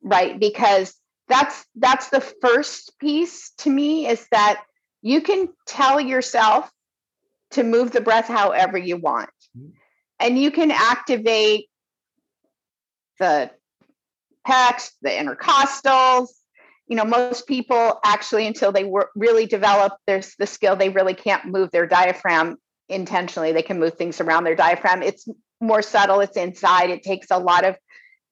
[0.03, 0.39] Right.
[0.39, 0.95] Because
[1.31, 4.63] that's that's the first piece to me is that
[5.01, 6.69] you can tell yourself
[7.51, 9.69] to move the breath however you want mm-hmm.
[10.19, 11.69] and you can activate
[13.19, 13.49] the
[14.45, 16.29] pecs the intercostals
[16.91, 21.13] you know most people actually until they were really develop there's the skill they really
[21.13, 22.57] can't move their diaphragm
[22.89, 23.53] intentionally.
[23.53, 25.01] They can move things around their diaphragm.
[25.01, 25.25] It's
[25.61, 27.77] more subtle it's inside it takes a lot of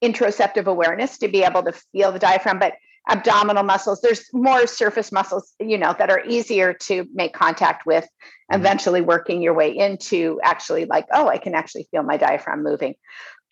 [0.04, 2.74] interoceptive awareness to be able to feel the diaphragm but
[3.08, 8.04] abdominal muscles there's more surface muscles you know that are easier to make contact with
[8.04, 8.60] mm-hmm.
[8.60, 12.96] eventually working your way into actually like oh i can actually feel my diaphragm moving.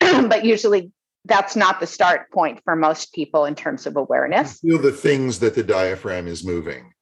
[0.00, 0.92] But usually
[1.28, 4.58] that's not the start point for most people in terms of awareness.
[4.62, 6.92] You feel the things that the diaphragm is moving.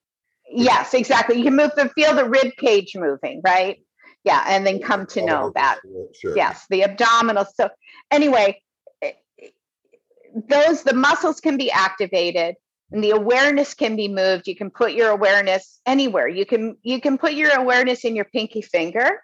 [0.50, 1.38] Yes exactly.
[1.38, 3.78] You can move the feel the rib cage moving right?
[4.24, 5.78] Yeah and then come to know that.
[6.20, 6.36] sure.
[6.36, 7.70] yes the abdominal so
[8.10, 8.60] anyway
[9.02, 9.12] eh,
[10.48, 12.56] those the muscles can be activated
[12.92, 14.46] and the awareness can be moved.
[14.46, 16.28] You can put your awareness anywhere.
[16.28, 19.22] You can you can put your awareness in your pinky finger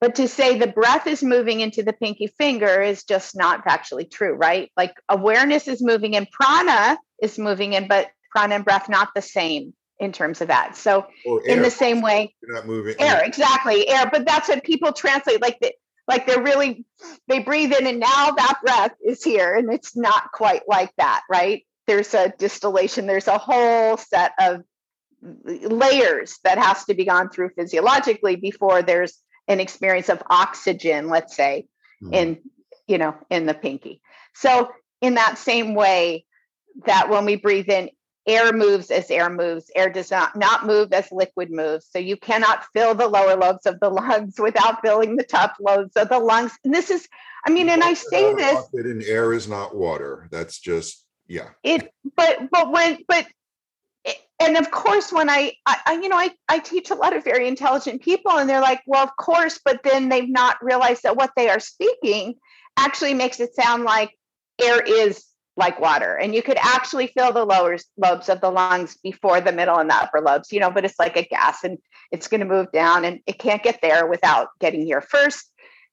[0.00, 4.10] but to say the breath is moving into the pinky finger is just not factually
[4.10, 8.88] true right like awareness is moving in prana is moving in but prana and breath
[8.88, 10.76] not the same in terms of that.
[10.76, 11.06] So
[11.46, 14.08] in the same way, you're not moving air, exactly air.
[14.10, 15.72] But that's what people translate like the,
[16.08, 16.84] like they're really
[17.28, 21.22] they breathe in and now that breath is here and it's not quite like that
[21.30, 24.62] right there's a distillation there's a whole set of
[25.22, 29.18] layers that has to be gone through physiologically before there's
[29.50, 31.66] an experience of oxygen let's say
[32.02, 32.14] mm-hmm.
[32.14, 32.38] in
[32.86, 34.00] you know in the pinky.
[34.34, 36.24] So in that same way
[36.86, 37.90] that when we breathe in
[38.26, 39.70] air moves as air moves.
[39.74, 41.86] Air does not not move as liquid moves.
[41.90, 45.96] So you cannot fill the lower lobes of the lungs without filling the top lobes
[45.96, 46.52] of the lungs.
[46.64, 47.08] And this is
[47.46, 50.28] i mean and i say this in air is not water.
[50.30, 51.50] That's just yeah.
[51.62, 53.26] It but but when but
[54.40, 57.46] and of course when I, I you know I, I teach a lot of very
[57.46, 61.30] intelligent people and they're like well of course but then they've not realized that what
[61.36, 62.34] they are speaking
[62.78, 64.10] actually makes it sound like
[64.60, 65.24] air is
[65.56, 66.14] like water.
[66.14, 69.90] And you could actually fill the lower lobes of the lungs before the middle and
[69.90, 71.78] the upper lobes you know but it's like a gas and
[72.10, 75.46] it's going to move down and it can't get there without getting here first.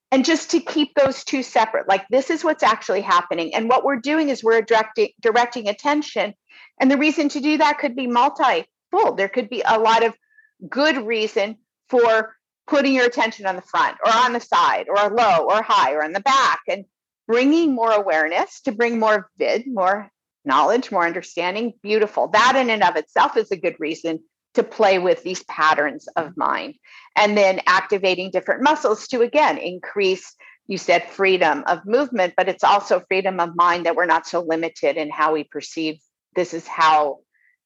[0.10, 3.54] And just to keep those two separate like this is what's actually happening.
[3.54, 6.34] And what we're doing is we're directing directing attention
[6.80, 10.14] and the reason to do that could be multi-fold there could be a lot of
[10.70, 11.58] good reason
[11.90, 12.36] for
[12.68, 16.04] putting your attention on the front or on the side or low or high or
[16.04, 16.86] in the back and
[17.28, 20.10] bringing more awareness to bring more vid, more
[20.46, 21.74] knowledge, more understanding.
[21.82, 22.28] Beautiful.
[22.30, 24.20] That in and of itself is a good reason
[24.54, 26.76] to play with these patterns of mind.
[27.16, 30.36] And then activating different muscles to again increase,
[30.68, 34.42] you said freedom of movement, but it's also freedom of mind that we're not so
[34.42, 36.00] limited in how we perceive
[36.38, 37.18] this is how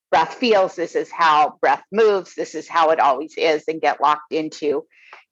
[0.09, 4.01] breath feels, this is how breath moves, this is how it always is, and get
[4.01, 4.85] locked into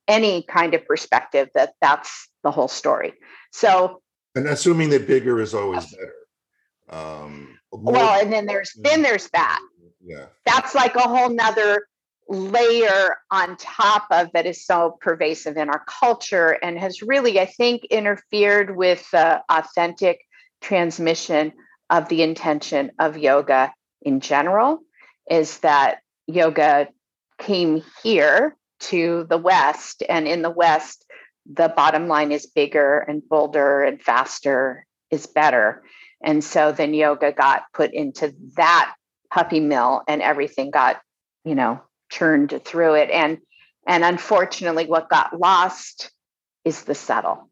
[0.08, 3.14] any kind of perspective that that's the whole story.
[3.52, 4.02] So
[4.36, 6.14] and assuming that bigger is always better.
[6.90, 9.60] Um, well, and then there's then there's that.
[10.04, 10.26] Yeah.
[10.46, 11.88] That's like a whole nother
[12.28, 17.46] layer on top of that is so pervasive in our culture and has really, I
[17.46, 20.20] think, interfered with the authentic
[20.62, 21.54] transmission
[21.90, 24.80] of the intention of yoga in general.
[25.30, 26.90] Is that yoga
[27.38, 31.06] came here to the West, and in the West,
[31.52, 35.84] the bottom line is bigger and bolder and faster is better.
[36.22, 38.94] And so then yoga got put into that
[39.32, 41.02] puppy mill and everything got,
[41.44, 43.10] you know, churned through it.
[43.10, 43.40] And
[43.88, 46.12] and unfortunately, what got lost
[46.64, 47.49] is the subtle.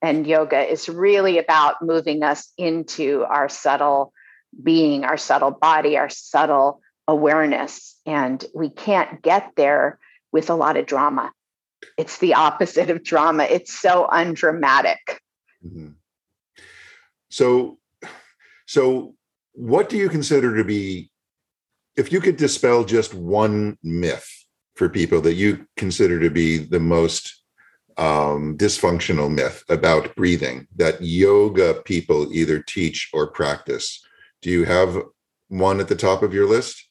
[0.00, 4.12] And yoga is really about moving us into our subtle
[4.62, 7.96] being, our subtle body, our subtle awareness.
[8.06, 9.98] And we can't get there
[10.32, 11.32] with a lot of drama
[11.98, 13.44] it's the opposite of drama.
[13.44, 15.20] It's so undramatic.
[15.64, 15.90] Mm-hmm.
[17.30, 17.78] So,
[18.66, 19.14] so
[19.52, 21.10] what do you consider to be,
[21.96, 24.28] if you could dispel just one myth
[24.74, 27.41] for people that you consider to be the most
[27.96, 34.04] um, dysfunctional myth about breathing that yoga people either teach or practice,
[34.40, 34.98] do you have
[35.48, 36.88] one at the top of your list?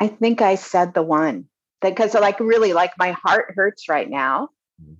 [0.00, 1.48] I think I said the one
[1.84, 4.48] because like really like my heart hurts right now
[4.82, 4.94] mm-hmm.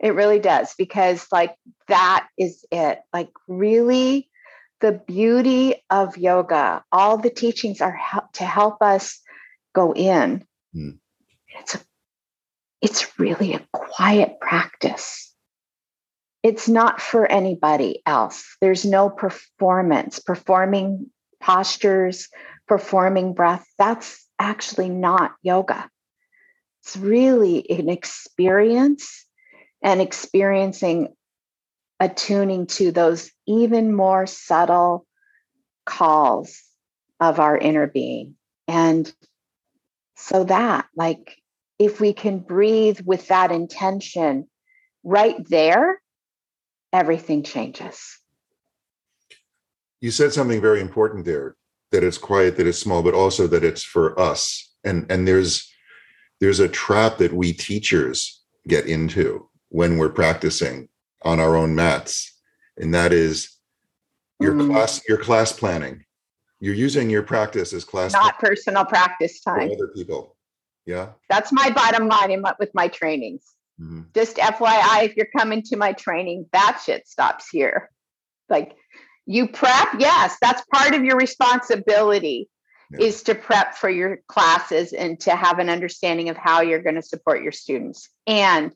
[0.00, 1.54] it really does because like
[1.88, 4.28] that is it like really
[4.80, 9.20] the beauty of yoga all the teachings are help, to help us
[9.74, 10.98] go in mm.
[11.60, 11.80] it's a
[12.80, 15.32] it's really a quiet practice.
[16.42, 18.44] It's not for anybody else.
[18.60, 20.18] There's no performance.
[20.20, 21.10] Performing
[21.40, 22.28] postures
[22.68, 25.88] performing breath that's actually not yoga.
[26.82, 29.26] It's really an experience
[29.82, 31.08] and experiencing
[31.98, 35.06] attuning to those even more subtle
[35.84, 36.62] calls
[37.18, 38.36] of our inner being.
[38.68, 39.12] And
[40.16, 41.36] so that, like,
[41.78, 44.48] if we can breathe with that intention
[45.04, 46.00] right there,
[46.92, 48.18] everything changes.
[50.00, 51.56] You said something very important there
[51.90, 54.74] that it's quiet, that it's small, but also that it's for us.
[54.84, 55.68] And and there's
[56.40, 60.88] there's a trap that we teachers get into when we're practicing
[61.22, 62.38] on our own mats
[62.76, 63.56] and that is
[64.40, 64.70] your mm.
[64.70, 66.04] class your class planning
[66.60, 70.36] you're using your practice as class not personal practice time other people
[70.88, 73.44] yeah that's my bottom line in my, with my trainings
[73.80, 74.02] mm-hmm.
[74.14, 77.90] just fyi if you're coming to my training that shit stops here
[78.48, 78.74] like
[79.26, 82.48] you prep yes that's part of your responsibility
[82.90, 83.06] yeah.
[83.06, 86.94] is to prep for your classes and to have an understanding of how you're going
[86.94, 88.08] to support your students.
[88.26, 88.72] And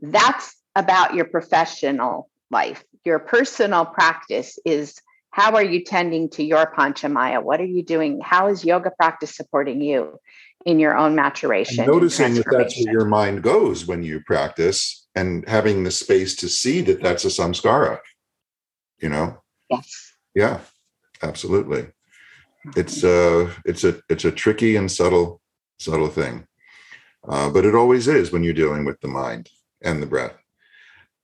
[0.00, 2.84] that's about your professional life.
[3.04, 8.20] Your personal practice is how are you tending to your panchamaya what are you doing
[8.20, 10.18] how is yoga practice supporting you
[10.66, 15.06] in your own maturation and noticing that that's where your mind goes when you practice
[15.14, 17.98] and having the space to see that that's a samskara
[18.98, 19.40] you know?
[19.70, 20.12] Yes.
[20.34, 20.60] Yeah
[21.22, 21.86] absolutely.
[22.76, 25.40] It's a, it's a it's a tricky and subtle
[25.78, 26.46] subtle thing
[27.26, 29.48] uh, but it always is when you're dealing with the mind
[29.82, 30.36] and the breath.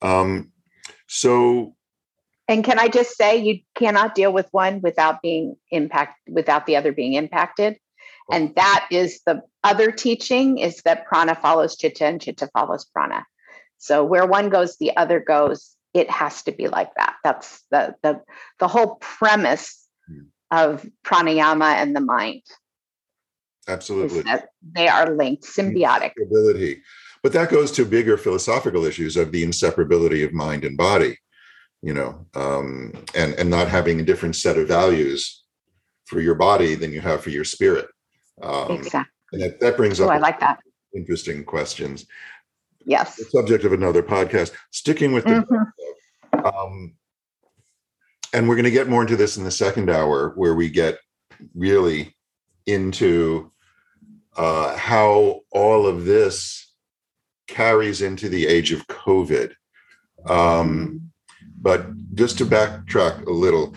[0.01, 0.53] Um
[1.07, 1.77] so
[2.49, 6.77] and can I just say you cannot deal with one without being impacted without the
[6.77, 7.79] other being impacted.
[8.31, 13.25] And that is the other teaching is that prana follows chitta and chitta follows prana.
[13.79, 15.73] So where one goes, the other goes.
[15.95, 17.17] It has to be like that.
[17.25, 18.21] That's the the
[18.59, 20.25] the whole premise hmm.
[20.51, 22.43] of pranayama and the mind.
[23.69, 24.23] Absolutely.
[24.73, 26.13] they are linked, symbiotic.
[26.23, 26.83] Ability.
[27.23, 31.17] But that goes to bigger philosophical issues of the inseparability of mind and body
[31.83, 35.45] you know, um, and and not having a different set of values
[36.07, 37.87] for your body than you have for your spirit.
[38.43, 39.13] Um, exactly.
[39.33, 40.61] And that, that brings up oh, I like that.
[40.95, 42.07] interesting questions.
[42.85, 43.17] Yes.
[43.17, 44.53] The subject of another podcast.
[44.71, 46.47] Sticking with the mm-hmm.
[46.47, 46.95] um,
[48.33, 50.99] and we're going to get more into this in the second hour where we get
[51.55, 52.15] really
[52.67, 53.51] into
[54.37, 56.73] uh, how all of this
[57.49, 59.53] carries into the age of COVID.
[60.27, 61.11] Um.
[61.59, 63.75] But just to backtrack a little,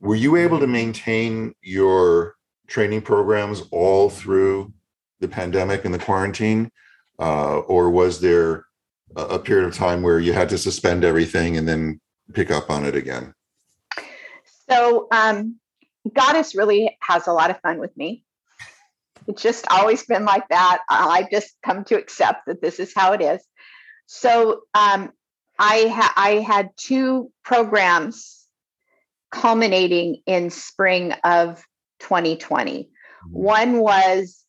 [0.00, 2.36] were you able to maintain your
[2.68, 4.72] training programs all through
[5.20, 6.70] the pandemic and the quarantine?
[7.18, 8.66] Uh, or was there
[9.16, 12.00] a period of time where you had to suspend everything and then
[12.32, 13.34] pick up on it again?
[14.70, 15.56] So, um,
[16.14, 18.22] Goddess really has a lot of fun with me.
[19.26, 20.80] It's just always been like that.
[20.88, 23.42] I've just come to accept that this is how it is.
[24.06, 25.12] So, um,
[25.58, 28.46] I ha- I had two programs
[29.30, 31.62] culminating in spring of
[32.00, 32.82] 2020.
[32.82, 32.88] Mm-hmm.
[33.30, 34.44] One was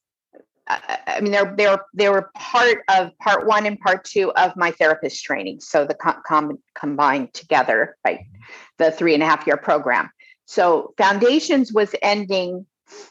[0.70, 0.78] uh,
[1.08, 4.72] I mean, they're they're they were part of part one and part two of my
[4.72, 5.62] therapist training.
[5.62, 8.20] So the com-, com- combined together, right?
[8.78, 10.10] The three and a half year program.
[10.46, 12.66] So foundations was ending,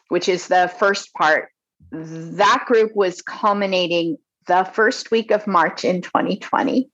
[0.09, 1.51] which is the first part.
[1.91, 6.91] That group was culminating the first week of March in 2020.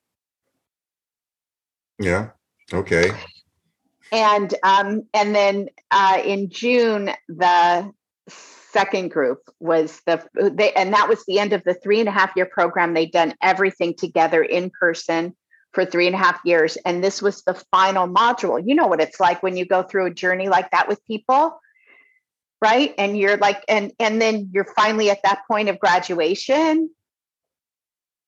[1.98, 2.30] Yeah.
[2.72, 3.12] Okay.
[4.14, 7.92] And um, and then uh, in June, the
[8.28, 12.12] second group was the they and that was the end of the three and a
[12.12, 12.94] half year program.
[12.94, 15.34] They'd done everything together in person
[15.72, 18.62] for three and a half years, and this was the final module.
[18.64, 21.60] You know what it's like when you go through a journey like that with people,
[22.62, 22.94] right?
[22.96, 26.88] And you're like, and and then you're finally at that point of graduation,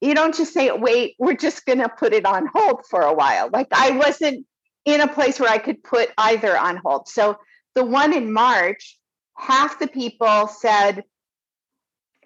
[0.01, 3.15] you don't just say, wait, we're just going to put it on hold for a
[3.15, 3.51] while.
[3.53, 4.47] Like I wasn't
[4.87, 7.09] in a place where I could put either on hold.
[7.09, 7.37] So
[7.75, 8.99] the one in March,
[9.37, 11.05] half the people said,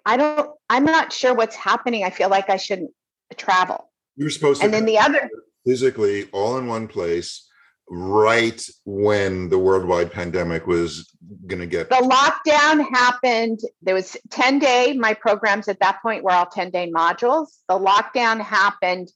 [0.05, 2.03] I don't, I'm not sure what's happening.
[2.03, 2.91] I feel like I shouldn't
[3.35, 3.91] travel.
[4.15, 4.65] You're supposed to.
[4.65, 5.29] And then the other
[5.65, 7.47] physically all in one place
[7.89, 11.11] right when the worldwide pandemic was
[11.45, 16.23] going to get the lockdown happened there was 10 day my programs at that point
[16.23, 19.11] were all 10 day modules the lockdown happened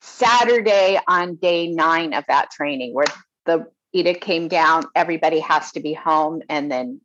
[0.00, 3.06] saturday on day 9 of that training where
[3.46, 7.00] the edict came down everybody has to be home and then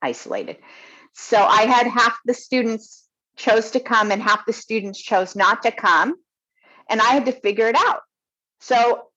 [0.00, 0.56] isolated
[1.12, 5.62] so i had half the students chose to come and half the students chose not
[5.62, 6.14] to come
[6.88, 8.00] and i had to figure it out
[8.62, 9.08] so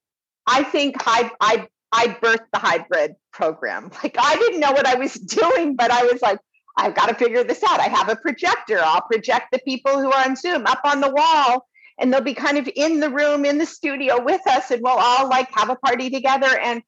[0.48, 3.92] I think I I I birthed the hybrid program.
[4.04, 6.40] Like I didn't know what I was doing, but I was like,
[6.78, 7.80] I've got to figure this out.
[7.80, 8.80] I have a projector.
[8.80, 11.68] I'll project the people who are on Zoom up on the wall,
[11.98, 14.98] and they'll be kind of in the room in the studio with us, and we'll
[14.98, 16.58] all like have a party together.
[16.60, 16.82] And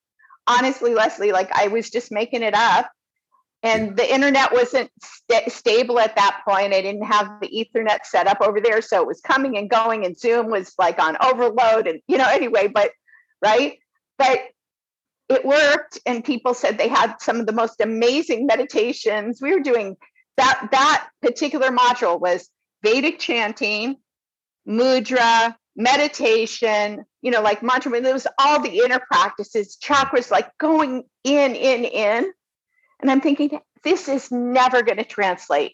[0.45, 2.89] honestly, Leslie, like I was just making it up.
[3.63, 6.73] And the internet wasn't st- stable at that point.
[6.73, 10.05] I didn't have the Ethernet set up over there, so it was coming and going,
[10.05, 11.87] and Zoom was like on overload.
[11.87, 12.91] And you know, anyway, but
[13.43, 13.79] right?
[14.19, 14.39] But
[15.27, 19.41] it worked, and people said they had some of the most amazing meditations.
[19.41, 19.97] We were doing
[20.37, 20.69] that.
[20.71, 22.47] That particular module was
[22.83, 23.97] Vedic chanting,
[24.67, 27.05] mudra, meditation.
[27.21, 27.93] You know, like mantra.
[27.93, 32.31] It was all the inner practices, chakras, like going in, in, in.
[32.99, 35.73] And I'm thinking, this is never going to translate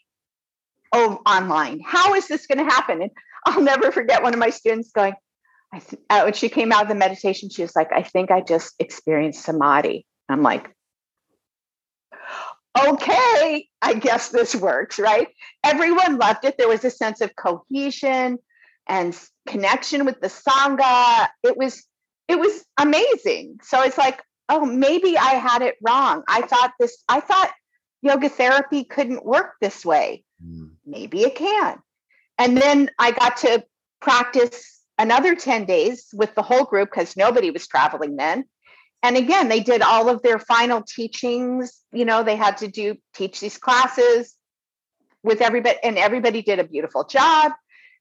[0.94, 1.82] oh, online.
[1.86, 3.02] How is this going to happen?
[3.02, 3.12] And
[3.46, 5.16] I'll never forget one of my students going,
[5.74, 8.32] I th- uh, when she came out of the meditation, she was like, I think
[8.32, 10.06] I just experienced samadhi.
[10.30, 10.70] I'm like,
[12.80, 15.28] okay, I guess this works, right?
[15.64, 16.58] Everyone loved it.
[16.58, 18.38] There was a sense of cohesion
[18.88, 19.18] and
[19.48, 21.28] connection with the sangha.
[21.44, 21.86] It was
[22.28, 23.60] it was amazing.
[23.64, 26.24] So it's like, oh, maybe I had it wrong.
[26.28, 27.52] I thought this, I thought
[28.02, 30.24] yoga therapy couldn't work this way.
[30.44, 30.72] Mm.
[30.86, 31.80] Maybe it can.
[32.38, 33.64] And then I got to
[34.02, 38.46] practice another 10 days with the whole group because nobody was traveling then.
[39.02, 41.82] And again, they did all of their final teachings.
[41.92, 44.34] You know, they had to do teach these classes
[45.24, 47.52] with everybody, and everybody did a beautiful job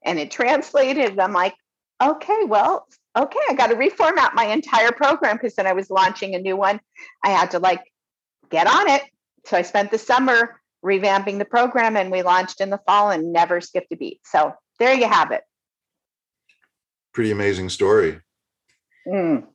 [0.04, 1.18] and it translated.
[1.18, 1.54] I'm like,
[2.02, 2.86] okay, well,
[3.16, 6.56] okay, I got to reformat my entire program because then I was launching a new
[6.56, 6.80] one.
[7.24, 7.82] I had to like
[8.50, 9.02] get on it.
[9.44, 13.32] So I spent the summer revamping the program and we launched in the fall and
[13.32, 14.20] never skipped a beat.
[14.24, 15.42] So there you have it.
[17.12, 18.20] Pretty amazing story.
[19.06, 19.46] Mm.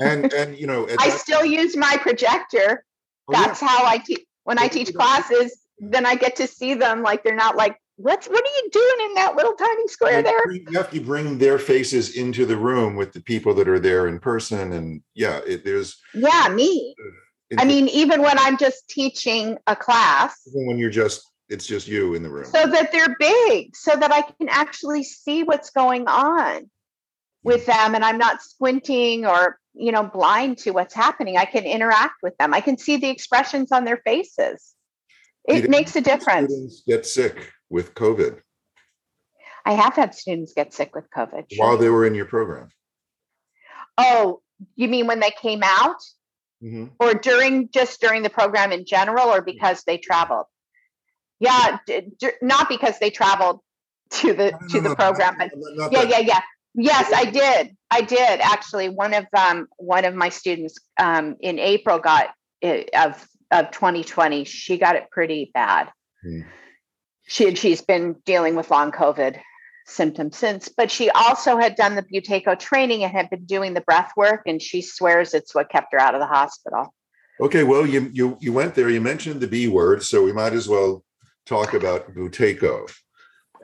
[0.00, 2.84] And and you know, I still time, use my projector.
[3.28, 3.68] Oh, That's yeah.
[3.68, 5.58] how I teach when I teach classes.
[5.78, 9.08] Then I get to see them like they're not like what's what are you doing
[9.08, 10.52] in that little tiny square there?
[10.52, 14.06] You have to bring their faces into the room with the people that are there
[14.08, 16.94] in person, and yeah, it, there's yeah me.
[17.00, 21.66] Uh, I mean, even when I'm just teaching a class, even when you're just it's
[21.66, 25.42] just you in the room, so that they're big, so that I can actually see
[25.42, 26.70] what's going on
[27.42, 31.38] with them, and I'm not squinting or you know blind to what's happening.
[31.38, 32.52] I can interact with them.
[32.52, 34.74] I can see the expressions on their faces.
[35.48, 36.82] It makes a difference.
[36.88, 38.40] Get sick with COVID?
[39.64, 41.46] I have had students get sick with COVID.
[41.52, 41.66] Sure.
[41.66, 42.68] While they were in your program?
[43.98, 44.40] Oh,
[44.76, 45.96] you mean when they came out?
[46.62, 46.86] Mm-hmm.
[47.00, 50.46] Or during just during the program in general, or because they traveled?
[51.38, 53.60] Yeah, d- d- not because they traveled
[54.12, 55.50] to the no, to no, the no, program, but
[55.92, 56.40] yeah, yeah, yeah.
[56.74, 57.76] Yes, I did.
[57.90, 58.88] I did actually.
[58.88, 62.28] One of um one of my students um in April got
[62.62, 64.44] it, of of 2020.
[64.44, 65.90] She got it pretty bad.
[66.22, 66.40] Hmm
[67.26, 69.38] she had, she's been dealing with long COVID
[69.86, 73.80] symptoms since, but she also had done the Buteyko training and had been doing the
[73.80, 76.92] breath work, and she swears it's what kept her out of the hospital.
[77.40, 78.88] Okay, well, you you you went there.
[78.88, 81.04] You mentioned the B word, so we might as well
[81.44, 82.90] talk about Buteyko.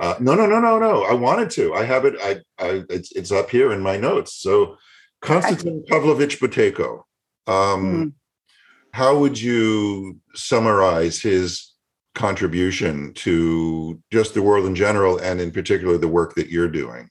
[0.01, 1.05] Uh, no, no, no, no, no.
[1.05, 1.75] I wanted to.
[1.75, 2.15] I have it.
[2.21, 4.35] I, I it's it's up here in my notes.
[4.35, 4.77] So,
[5.21, 7.03] Konstantin Pavlovich Buteyko.
[7.47, 8.13] Um, mm.
[8.93, 11.72] How would you summarize his
[12.15, 17.09] contribution to just the world in general and in particular the work that you're doing?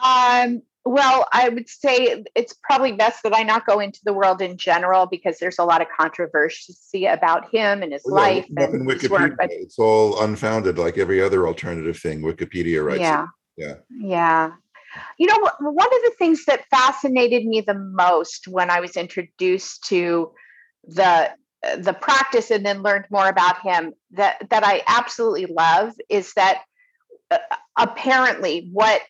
[0.00, 4.40] Um, well, I would say it's probably best that I not go into the world
[4.40, 8.90] in general because there's a lot of controversy about him and his well, life and
[8.90, 9.34] his work.
[9.38, 13.00] But it's all unfounded, like every other alternative thing Wikipedia writes.
[13.00, 13.26] Yeah,
[13.56, 14.52] yeah, yeah.
[15.18, 19.84] You know, one of the things that fascinated me the most when I was introduced
[19.88, 20.32] to
[20.84, 21.30] the
[21.62, 26.62] the practice and then learned more about him that that I absolutely love is that
[27.30, 27.38] uh,
[27.76, 29.02] apparently what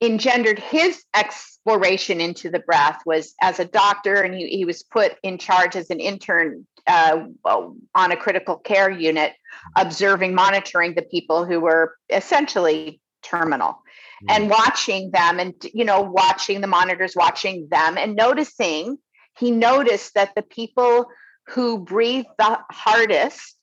[0.00, 5.16] engendered his exploration into the breath was as a doctor and he, he was put
[5.22, 9.32] in charge as an intern uh, on a critical care unit
[9.76, 14.30] observing monitoring the people who were essentially terminal mm-hmm.
[14.30, 18.98] and watching them and you know watching the monitors watching them and noticing
[19.38, 21.06] he noticed that the people
[21.48, 23.56] who breathed the hardest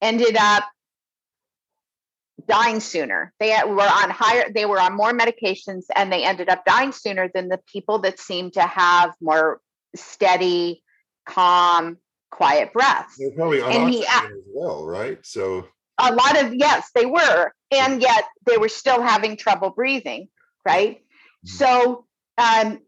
[0.00, 0.64] ended up
[2.46, 3.32] dying sooner.
[3.38, 7.30] They were on higher, they were on more medications and they ended up dying sooner
[7.32, 9.60] than the people that seemed to have more
[9.94, 10.82] steady,
[11.26, 11.98] calm,
[12.30, 13.16] quiet breaths.
[13.18, 15.18] They're probably on and he, as well, right?
[15.22, 15.66] So
[15.98, 20.28] a lot of yes, they were, and yet they were still having trouble breathing,
[20.64, 20.98] right?
[20.98, 21.56] Mm-hmm.
[21.56, 22.06] So
[22.38, 22.80] um,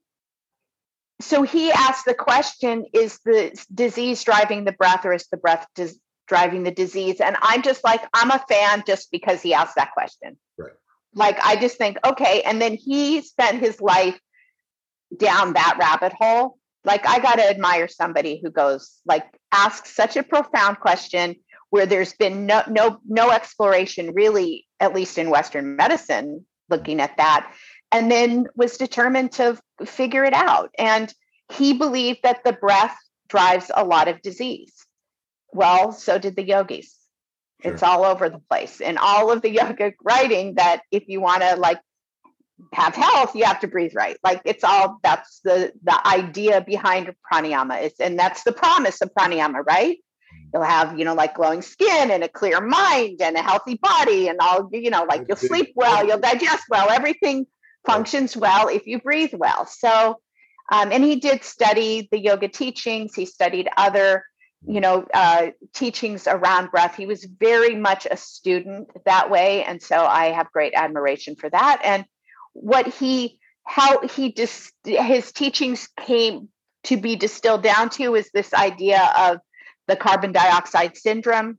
[1.23, 5.67] so he asked the question is the disease driving the breath or is the breath
[5.75, 7.21] dis- driving the disease?
[7.21, 10.37] And i'm just like i'm a fan just because he asked that question.
[10.59, 10.73] Right.
[11.15, 12.43] Like i just think okay.
[12.43, 14.19] And then he spent his life
[15.17, 16.59] down that rabbit hole.
[16.85, 21.37] Like i got to admire somebody who goes like asks such a profound question
[21.71, 27.17] where there's been no no no exploration really at least in western medicine looking at
[27.17, 27.51] that
[27.93, 30.71] and then was determined to figure it out.
[30.79, 31.13] And
[31.53, 32.97] he believed that the breath
[33.29, 34.75] drives a lot of disease.
[35.53, 36.97] Well, so did the yogis.
[37.63, 37.73] Sure.
[37.73, 38.81] It's all over the place.
[38.81, 41.79] And all of the yoga writing that if you want to like
[42.73, 44.17] have health, you have to breathe right.
[44.25, 47.83] Like it's all that's the the idea behind pranayama.
[47.85, 49.99] is, and that's the promise of pranayama, right?
[50.53, 54.29] You'll have, you know, like glowing skin and a clear mind and a healthy body
[54.29, 57.47] and all, you know, like you'll sleep well, you'll digest well, everything
[57.87, 59.67] functions well if you breathe well.
[59.67, 60.21] So,
[60.71, 63.15] um, and he did study the yoga teachings.
[63.15, 64.25] He studied other,
[64.67, 66.97] you know, uh, teachings around breath.
[66.97, 71.51] He was very much a student that way, and so I have great admiration for
[71.51, 71.81] that.
[71.85, 72.05] And
[72.53, 76.49] what he, how he just his teachings came
[76.85, 79.39] to be distilled down to is this idea of
[79.89, 81.59] the carbon dioxide syndrome,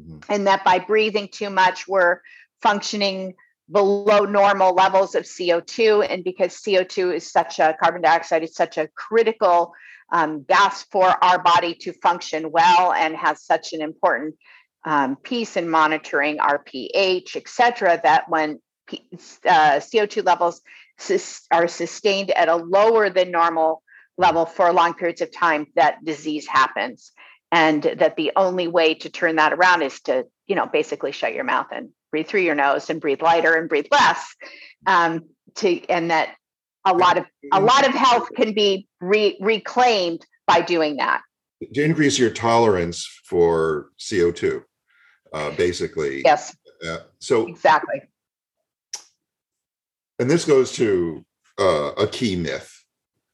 [0.00, 0.18] mm-hmm.
[0.32, 2.20] and that by breathing too much, we're
[2.62, 3.34] functioning
[3.70, 6.06] below normal levels of CO2.
[6.08, 9.72] And because CO2 is such a carbon dioxide is such a critical
[10.12, 14.36] um, gas for our body to function well and has such an important
[14.84, 19.08] um, piece in monitoring our pH, et cetera, that when P-
[19.44, 20.62] uh, CO2 levels
[20.96, 23.82] sus- are sustained at a lower than normal
[24.16, 27.10] level for long periods of time, that disease happens.
[27.50, 31.34] And that the only way to turn that around is to, you know, basically shut
[31.34, 34.34] your mouth and breathe through your nose and breathe lighter and breathe less.
[34.86, 36.34] Um, to and that
[36.86, 41.20] a lot of a lot of health can be re- reclaimed by doing that.
[41.74, 44.64] To increase your tolerance for CO two,
[45.34, 46.22] uh, basically.
[46.24, 46.56] Yes.
[46.86, 48.00] Uh, so exactly.
[50.18, 51.22] And this goes to
[51.58, 52.82] uh, a key myth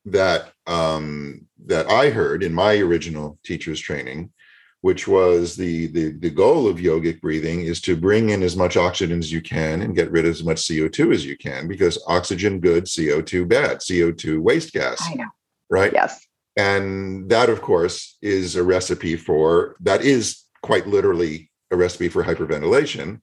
[0.07, 4.33] that um, that I heard in my original teacher's training,
[4.83, 8.77] which was the, the the goal of yogic breathing is to bring in as much
[8.77, 12.03] oxygen as you can and get rid of as much CO2 as you can because
[12.07, 15.01] oxygen good, CO2 bad, CO2 waste gas.
[15.09, 15.29] I know.
[15.71, 15.93] Right?
[15.93, 16.27] Yes.
[16.57, 22.25] And that of course is a recipe for that is quite literally a recipe for
[22.25, 23.21] hyperventilation.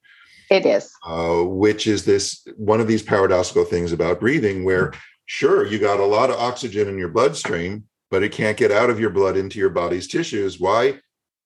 [0.50, 0.92] It is.
[1.06, 4.94] Uh, which is this one of these paradoxical things about breathing where
[5.26, 8.90] sure you got a lot of oxygen in your bloodstream but it can't get out
[8.90, 10.98] of your blood into your body's tissues why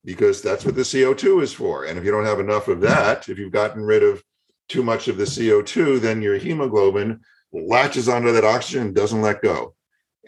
[0.05, 1.85] because that's what the CO2 is for.
[1.85, 4.23] And if you don't have enough of that, if you've gotten rid of
[4.69, 9.41] too much of the CO2, then your hemoglobin latches onto that oxygen and doesn't let
[9.41, 9.75] go.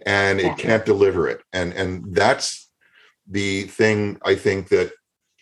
[0.05, 1.41] And it can't deliver it.
[1.51, 2.69] And and that's
[3.27, 4.91] the thing I think that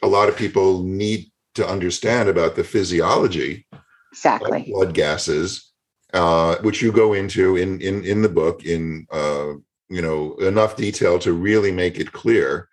[0.02, 3.68] a lot of people need to understand about the physiology
[4.12, 4.62] exactly.
[4.62, 5.72] of blood gases,
[6.14, 9.54] uh, which you go into in in in the book in uh,
[9.90, 12.70] you know enough detail to really make it clear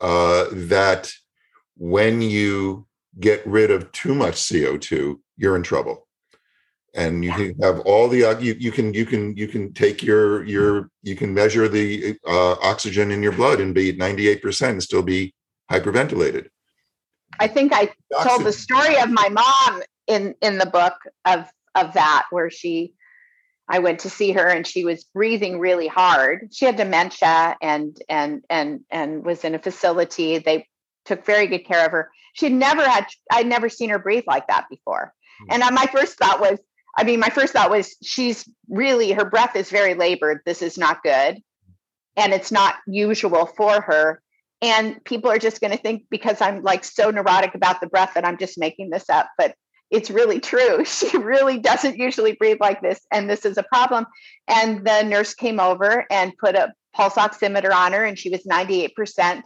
[0.00, 1.12] uh, that
[1.76, 2.86] when you
[3.18, 6.06] get rid of too much CO2, you're in trouble.
[6.94, 10.02] And you can have all the uh, you, you can you can you can take
[10.02, 14.82] your your you can measure the uh, oxygen in your blood and be 98% and
[14.82, 15.32] still be
[15.70, 16.48] hyperventilated.
[17.38, 17.92] I think I
[18.24, 20.94] told the story of my mom in in the book
[21.26, 22.94] of of that where she
[23.70, 26.48] I went to see her and she was breathing really hard.
[26.52, 30.38] She had dementia and and and and was in a facility.
[30.38, 30.66] They
[31.04, 32.10] took very good care of her.
[32.34, 35.14] She had never had I'd never seen her breathe like that before.
[35.42, 35.62] Mm-hmm.
[35.62, 36.58] And my first thought was,
[36.98, 40.40] I mean, my first thought was she's really her breath is very labored.
[40.44, 41.40] This is not good.
[42.16, 44.20] And it's not usual for her.
[44.60, 48.14] And people are just going to think because I'm like so neurotic about the breath
[48.14, 49.30] that I'm just making this up.
[49.38, 49.54] But
[49.90, 50.84] it's really true.
[50.84, 54.06] She really doesn't usually breathe like this, and this is a problem.
[54.48, 58.42] And the nurse came over and put a pulse oximeter on her, and she was
[58.44, 59.42] 98%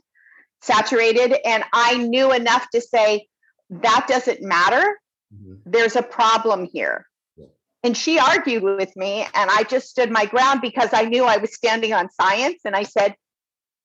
[0.63, 1.37] saturated.
[1.47, 3.27] And I knew enough to say,
[3.71, 4.99] that doesn't matter.
[5.35, 5.71] Mm-hmm.
[5.71, 7.07] There's a problem here.
[7.37, 7.47] Yeah.
[7.83, 11.39] And she argued with me, and I just stood my ground because I knew I
[11.39, 12.61] was standing on science.
[12.65, 13.15] And I said,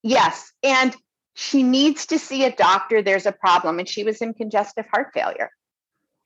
[0.03, 0.51] yes.
[0.63, 0.95] And
[1.35, 3.01] she needs to see a doctor.
[3.01, 3.79] There's a problem.
[3.79, 5.49] And she was in congestive heart failure.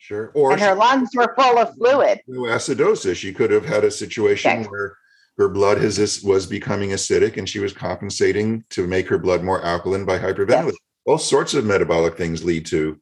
[0.03, 0.31] Sure.
[0.33, 2.19] Or and her lungs were full of fluid.
[2.27, 3.15] Acidosis.
[3.15, 4.67] She could have had a situation okay.
[4.67, 4.97] where
[5.37, 9.63] her blood has was becoming acidic and she was compensating to make her blood more
[9.63, 10.65] alkaline by hyperventilating.
[10.65, 10.75] Yes.
[11.05, 12.99] All sorts of metabolic things lead to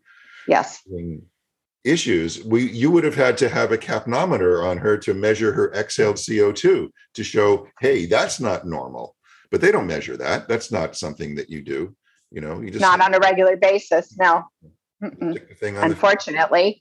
[0.47, 0.83] yes
[1.83, 2.43] issues.
[2.43, 6.17] We you would have had to have a capnometer on her to measure her exhaled
[6.17, 9.15] CO2 to show, hey, that's not normal.
[9.49, 10.47] But they don't measure that.
[10.47, 11.95] That's not something that you do.
[12.29, 14.15] You know, you just not on a regular basis.
[14.17, 14.45] No.
[15.01, 16.80] Unfortunately.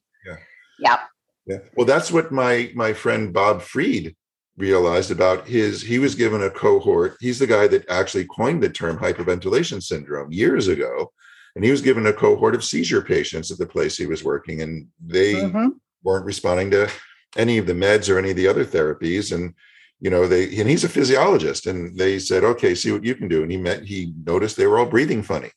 [0.81, 0.99] Yeah.
[1.47, 1.59] Yeah.
[1.75, 4.15] Well, that's what my my friend Bob Fried
[4.57, 8.69] realized about his he was given a cohort he's the guy that actually coined the
[8.69, 11.11] term hyperventilation syndrome years ago
[11.57, 14.61] and he was given a cohort of seizure patients at the place he was working
[14.61, 15.69] and they mm-hmm.
[16.03, 16.91] weren't responding to
[17.37, 19.55] any of the meds or any of the other therapies and
[20.01, 23.29] you know they and he's a physiologist and they said okay see what you can
[23.29, 25.51] do and he met he noticed they were all breathing funny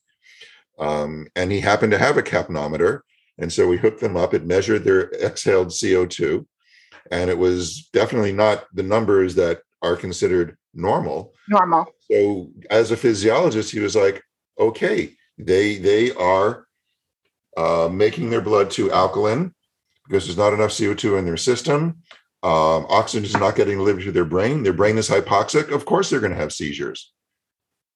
[0.80, 3.02] um, and he happened to have a capnometer
[3.38, 4.34] and so we hooked them up.
[4.34, 6.46] It measured their exhaled CO2,
[7.12, 11.34] and it was definitely not the numbers that are considered normal.
[11.50, 11.86] Normal.
[12.12, 14.24] So as a physiologist, he was like,
[14.60, 16.68] okay, they they are
[17.58, 19.54] uh, making their blood too alkaline
[20.08, 22.02] because there's not enough CO2 in their system.
[22.44, 24.64] Um, oxygen is not getting delivered to their brain.
[24.64, 25.72] Their brain is hypoxic.
[25.72, 27.14] Of course, they're going to have seizures.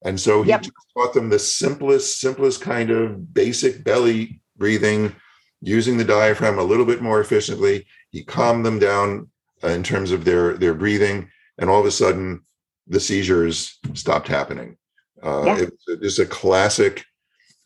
[0.06, 0.64] And so he yep.
[0.96, 5.14] taught them the simplest, simplest kind of basic belly breathing
[5.62, 7.86] using the diaphragm a little bit more efficiently.
[8.12, 9.30] He calmed them down
[9.64, 12.42] uh, in terms of their their breathing, and all of a sudden,
[12.88, 14.78] the seizures stopped happening.
[15.24, 15.58] Uh, Yeah.
[15.64, 17.04] it, it's a classic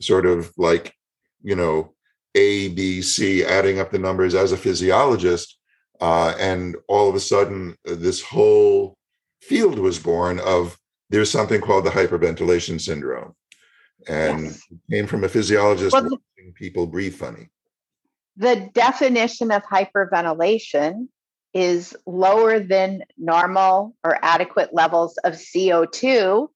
[0.02, 0.94] sort of like,
[1.44, 1.94] you know,
[2.36, 5.58] A, B, C, adding up the numbers as a physiologist.
[6.00, 8.98] Uh, and all of a sudden, uh, this whole
[9.42, 10.76] field was born of
[11.12, 13.36] there's something called the hyperventilation syndrome.
[14.08, 14.68] And Yes.
[14.90, 16.18] came from a physiologist Well,
[16.56, 17.50] people breathe funny.
[18.42, 21.08] The definition of hyperventilation
[21.54, 26.48] is lower than normal or adequate levels of CO2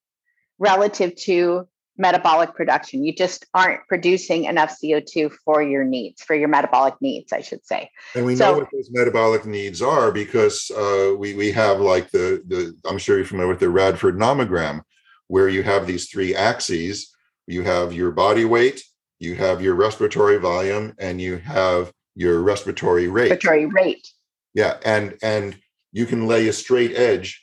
[0.57, 1.67] relative to
[1.97, 3.03] metabolic production.
[3.03, 7.63] You just aren't producing enough CO2 for your needs, for your metabolic needs, I should
[7.65, 7.91] say.
[8.15, 12.09] And we So- know what those metabolic needs are because uh, we we have like
[12.09, 14.81] the the I'm sure you're familiar with the Radford nomogram,
[15.27, 17.13] where you have these three axes.
[17.47, 18.83] You have your body weight,
[19.19, 23.31] you have your respiratory volume, and you have your respiratory rate.
[23.31, 24.07] Respiratory rate.
[24.53, 25.57] Yeah, and and
[25.91, 27.41] you can lay a straight edge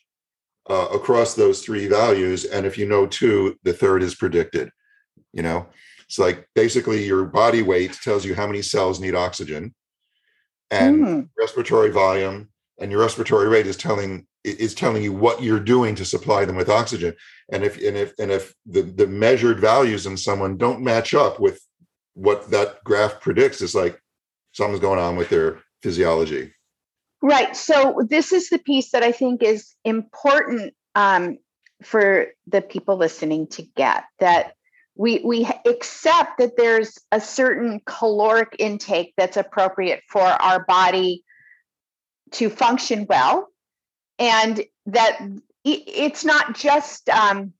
[0.68, 4.70] uh, across those three values, and if you know two, the third is predicted.
[5.32, 5.66] You know,
[6.04, 9.74] it's like basically your body weight tells you how many cells need oxygen,
[10.70, 11.20] and Hmm.
[11.38, 12.48] respiratory volume
[12.78, 16.56] and your respiratory rate is telling is telling you what you're doing to supply them
[16.56, 17.14] with oxygen.
[17.52, 21.38] And if and if and if the the measured values in someone don't match up
[21.40, 21.60] with
[22.14, 24.00] what that graph predicts, it's like
[24.52, 26.52] something's going on with their physiology.
[27.22, 27.56] Right.
[27.56, 31.38] So this is the piece that I think is important um,
[31.82, 34.54] for the people listening to get that
[34.94, 41.24] we we accept that there's a certain caloric intake that's appropriate for our body
[42.32, 43.48] to function well,
[44.22, 45.18] and that
[45.64, 47.52] it's not just um,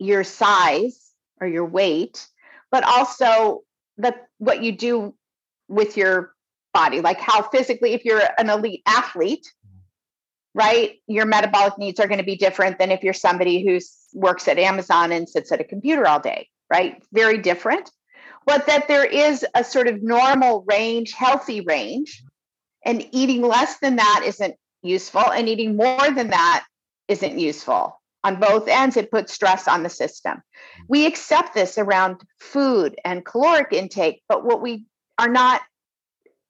[0.00, 2.26] your size or your weight,
[2.72, 3.62] but also
[3.98, 5.14] the what you do
[5.68, 6.34] with your
[6.74, 9.46] body, like how physically, if you're an elite athlete,
[10.54, 13.78] right, your metabolic needs are going to be different than if you're somebody who
[14.12, 17.00] works at Amazon and sits at a computer all day, right?
[17.12, 17.92] Very different.
[18.44, 22.24] But that there is a sort of normal range, healthy range,
[22.84, 24.56] and eating less than that isn't
[24.86, 26.64] useful, and eating more than that
[27.08, 28.00] isn't useful.
[28.24, 30.42] On both ends, it puts stress on the system.
[30.88, 34.84] We accept this around food and caloric intake, but what we
[35.18, 35.60] are not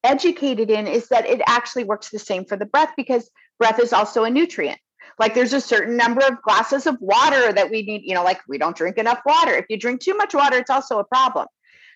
[0.03, 3.93] educated in is that it actually works the same for the breath because breath is
[3.93, 4.79] also a nutrient.
[5.19, 8.41] Like there's a certain number of glasses of water that we need, you know, like
[8.49, 9.53] we don't drink enough water.
[9.55, 11.47] If you drink too much water, it's also a problem.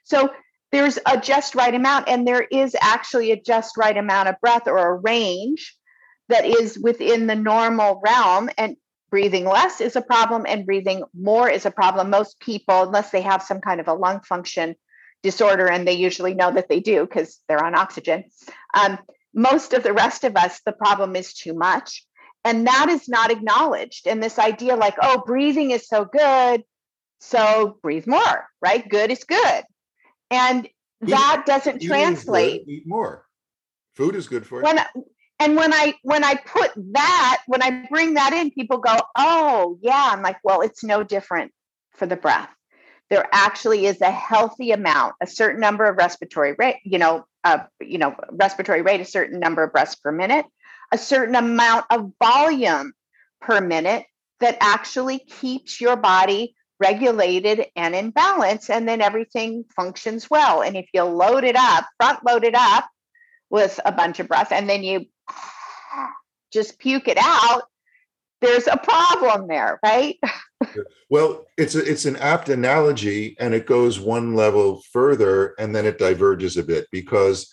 [0.04, 0.30] So
[0.72, 4.66] there's a just right amount, and there is actually a just right amount of breath
[4.66, 5.76] or a range
[6.30, 8.50] that is within the normal realm.
[8.56, 8.76] And
[9.10, 12.10] breathing less is a problem, and breathing more is a problem.
[12.10, 14.76] Most people, unless they have some kind of a lung function
[15.22, 18.24] disorder, and they usually know that they do because they're on oxygen.
[18.74, 18.98] Um,
[19.34, 22.06] most of the rest of us, the problem is too much.
[22.44, 24.06] And that is not acknowledged.
[24.06, 26.64] And this idea, like, oh, breathing is so good.
[27.20, 28.88] So breathe more, right?
[28.88, 29.64] Good is good.
[30.30, 30.68] And
[31.02, 32.62] that doesn't good, translate.
[32.66, 33.26] Eat more.
[33.94, 34.64] Food is good for you.
[34.64, 34.78] When
[35.40, 39.78] and when I when I put that, when I bring that in, people go, oh
[39.80, 40.10] yeah.
[40.12, 41.50] I'm like, well, it's no different
[41.92, 42.50] for the breath.
[43.08, 47.60] There actually is a healthy amount, a certain number of respiratory rate, you know, uh,
[47.80, 50.44] you know, respiratory rate, a certain number of breaths per minute,
[50.92, 52.92] a certain amount of volume
[53.40, 54.04] per minute
[54.40, 60.62] that actually keeps your body regulated and in balance, and then everything functions well.
[60.62, 62.88] And if you load it up, front load it up
[63.50, 65.06] with a bunch of breath, and then you
[66.52, 67.62] just puke it out,
[68.40, 70.18] there's a problem there, right?
[71.08, 75.84] Well, it's a, it's an apt analogy, and it goes one level further, and then
[75.84, 77.52] it diverges a bit because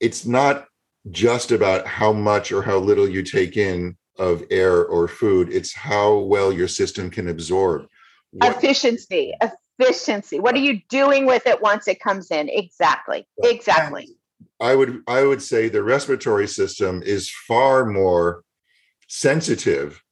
[0.00, 0.66] it's not
[1.10, 5.50] just about how much or how little you take in of air or food.
[5.52, 7.86] It's how well your system can absorb.
[8.32, 9.32] What- Efficiency,
[9.78, 10.40] efficiency.
[10.40, 12.48] What are you doing with it once it comes in?
[12.48, 14.16] Exactly, exactly.
[14.60, 18.42] I would I would say the respiratory system is far more
[19.08, 20.02] sensitive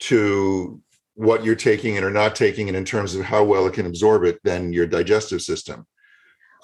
[0.00, 0.80] to
[1.14, 3.86] what you're taking in or not taking in in terms of how well it can
[3.86, 5.86] absorb it than your digestive system.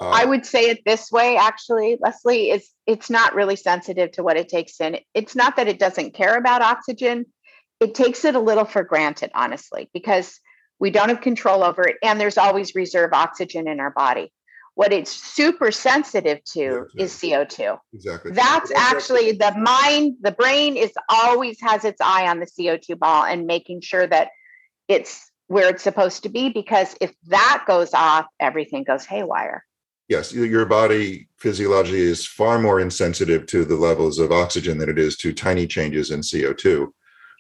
[0.01, 4.23] Uh, I would say it this way, actually, Leslie, is it's not really sensitive to
[4.23, 4.99] what it takes in.
[5.13, 7.27] It's not that it doesn't care about oxygen.
[7.81, 10.41] It takes it a little for granted, honestly, because
[10.79, 11.97] we don't have control over it.
[12.03, 14.33] And there's always reserve oxygen in our body.
[14.79, 17.81] What it's super sensitive to is CO2.
[17.93, 18.31] exactly.
[18.31, 23.25] That's actually the mind, the brain is always has its eye on the CO2 ball
[23.25, 24.29] and making sure that
[24.87, 26.51] it's where it's supposed to be.
[26.51, 29.65] Because if that goes off, everything goes haywire.
[30.09, 34.97] yes, your body physiology is far more insensitive to the levels of oxygen than it
[34.97, 36.87] is to tiny changes in CO2,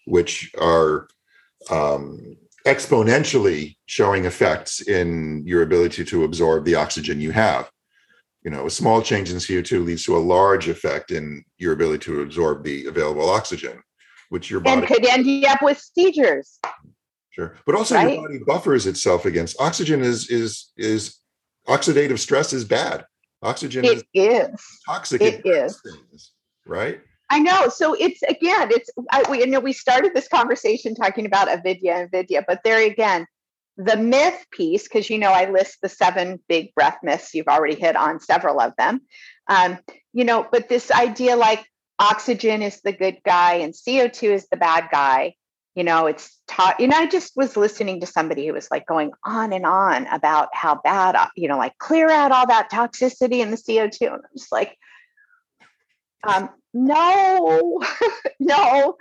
[0.06, 1.06] which are
[1.70, 2.36] um,
[2.68, 7.70] exponentially showing effects in your ability to absorb the oxygen you have.
[8.44, 12.04] You know, a small change in CO2 leads to a large effect in your ability
[12.04, 13.82] to absorb the available oxygen,
[14.28, 16.58] which your body and could end up with seizures.
[17.30, 18.14] Sure, but also Right?
[18.14, 20.02] your body buffers itself against oxygen.
[20.02, 21.16] Is is is
[21.66, 23.04] oxidative stress is bad.
[23.42, 24.60] Oxygen is It is.
[24.86, 25.20] toxic.
[25.22, 25.80] It is.
[25.80, 26.32] things,
[26.66, 27.00] right?
[27.30, 27.68] I know.
[27.68, 31.94] So it's again, it's I, we you know we started this conversation talking about avidya
[31.94, 33.26] and vidya, but there again,
[33.76, 37.34] the myth piece, because you know I list the seven big breath myths.
[37.34, 39.02] You've already hit on several of them.
[39.48, 39.78] Um,
[40.12, 41.64] you know, but this idea like
[41.98, 45.34] oxygen is the good guy and CO2 is the bad guy.
[45.74, 46.80] You know, it's taught.
[46.80, 50.06] You know, I just was listening to somebody who was like going on and on
[50.08, 54.06] about how bad, uh, you know, like clear out all that toxicity in the CO2,
[54.06, 54.76] and I'm just like,
[56.24, 57.82] um, no,
[58.40, 58.96] no,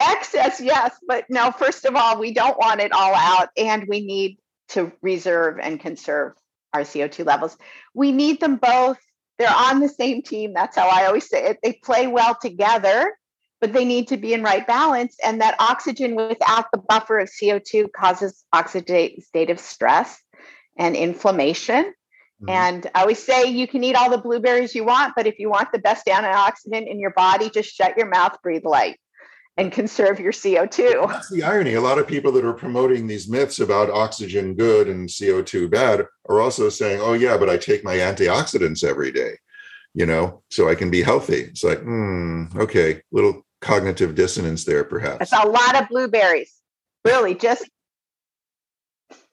[0.00, 4.00] excess, yes, but no, first of all, we don't want it all out and we
[4.00, 4.38] need
[4.70, 6.34] to reserve and conserve
[6.72, 7.56] our CO2 levels.
[7.94, 8.98] We need them both.
[9.38, 10.52] They're on the same team.
[10.52, 11.58] That's how I always say it.
[11.62, 13.16] They play well together,
[13.60, 15.16] but they need to be in right balance.
[15.24, 20.20] And that oxygen without the buffer of CO2 causes oxidative stress
[20.76, 21.94] and inflammation.
[22.42, 22.50] Mhm.
[22.50, 25.50] And I always say you can eat all the blueberries you want, but if you
[25.50, 28.98] want the best antioxidant in your body, just shut your mouth, breathe light,
[29.56, 31.08] and conserve your CO2.
[31.08, 31.74] That's the irony.
[31.74, 36.06] A lot of people that are promoting these myths about oxygen good and CO2 bad
[36.28, 39.32] are also saying, oh, yeah, but I take my antioxidants every day,
[39.94, 41.40] you know, so I can be healthy.
[41.40, 45.28] It's like, hmm, okay, little cognitive dissonance there, perhaps.
[45.30, 46.54] That's a lot of blueberries.
[47.04, 47.68] Really, just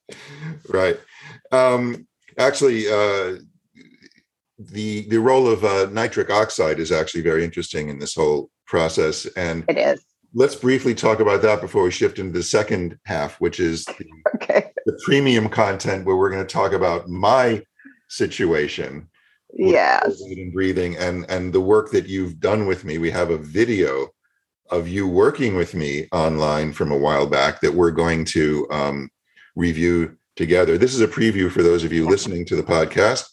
[0.69, 0.99] right.
[1.51, 2.07] Um,
[2.38, 3.38] actually, uh,
[4.57, 9.25] the the role of uh, nitric oxide is actually very interesting in this whole process.
[9.36, 10.03] And it is.
[10.33, 14.05] let's briefly talk about that before we shift into the second half, which is the
[14.36, 14.71] Okay.
[14.86, 17.63] the premium content where we're going to talk about my
[18.09, 19.07] situation
[19.57, 20.21] Yes.
[20.21, 24.09] And breathing and and the work that you've done with me we have a video
[24.69, 29.09] of you working with me online from a while back that we're going to um,
[29.55, 33.25] review together this is a preview for those of you listening to the podcast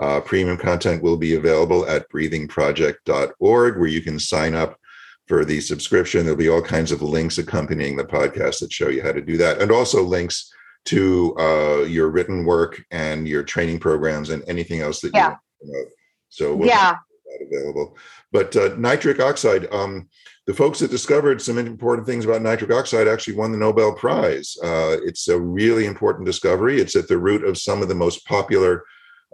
[0.00, 4.78] uh, premium content will be available at breathingproject.org where you can sign up
[5.26, 9.02] for the subscription there'll be all kinds of links accompanying the podcast that show you
[9.02, 10.52] how to do that and also links
[10.84, 15.28] to uh, your written work and your training programs and anything else that you Yeah.
[15.30, 15.88] want to promote.
[16.28, 16.76] So we'll Yeah.
[16.86, 16.96] have
[17.26, 17.96] that available.
[18.30, 20.08] But uh, nitric oxide, um,
[20.46, 24.56] the folks that discovered some important things about nitric oxide actually won the Nobel Prize.
[24.62, 26.80] Uh, it's a really important discovery.
[26.80, 28.84] It's at the root of some of the most popular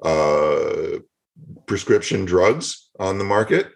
[0.02, 0.98] uh,
[1.66, 3.68] prescription drugs on the market.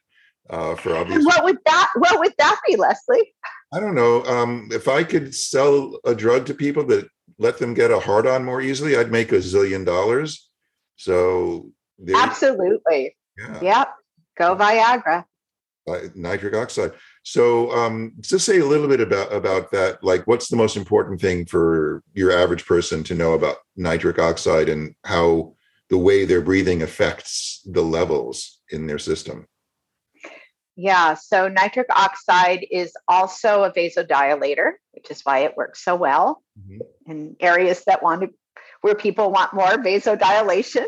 [0.48, 3.34] Uh, for obvious And what would that what would that be, Leslie?
[3.74, 4.22] I don't know.
[4.24, 7.08] Um, if I could sell a drug to people that
[7.38, 10.48] let them get a hard on more easily, I'd make a zillion dollars.
[10.94, 11.72] So
[12.14, 13.16] Absolutely.
[13.36, 13.88] yeah, Yep.
[14.38, 15.24] Go Viagra.
[15.90, 16.92] uh, nitric oxide.
[17.26, 20.04] So um, just say a little bit about about that.
[20.04, 24.68] Like, what's the most important thing for your average person to know about nitric oxide
[24.68, 25.56] and how
[25.90, 29.48] the way they're breathing affects the levels in their system?
[30.76, 36.44] Yeah, so nitric oxide is also a vasodilator, which is why it works so well
[36.56, 36.78] Mhm.
[37.08, 38.28] in areas that want to,
[38.82, 40.86] where people want more vasodilation.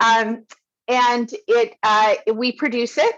[0.00, 0.44] Um,
[0.86, 3.14] and it, uh, we produce it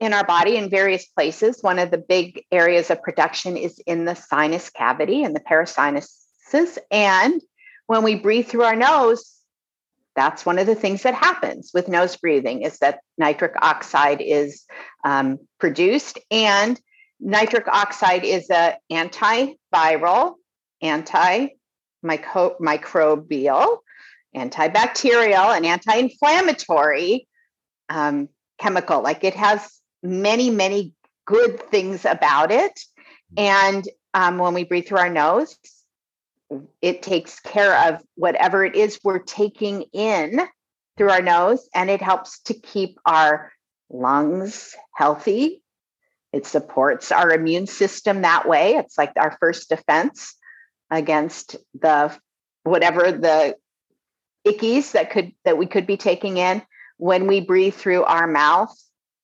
[0.00, 1.62] in our body in various places.
[1.62, 6.78] One of the big areas of production is in the sinus cavity and the parasinuses.
[6.90, 7.40] And
[7.86, 9.36] when we breathe through our nose,
[10.16, 14.64] that's one of the things that happens with nose breathing is that nitric oxide is
[15.04, 16.80] um, produced and
[17.20, 20.34] nitric oxide is a antiviral
[20.82, 23.78] antimicrobial
[24.34, 27.28] antibacterial and anti-inflammatory
[27.88, 28.28] um,
[28.58, 30.92] chemical like it has many many
[31.26, 32.78] good things about it.
[33.36, 35.56] And um, when we breathe through our nose
[36.82, 40.40] it takes care of whatever it is we're taking in
[40.96, 43.52] through our nose and it helps to keep our
[43.88, 45.62] lungs healthy.
[46.32, 48.74] It supports our immune system that way.
[48.74, 50.34] It's like our first defense
[50.90, 52.16] against the
[52.64, 53.56] whatever the
[54.46, 56.62] ickies that could that we could be taking in
[56.98, 58.76] when we breathe through our mouth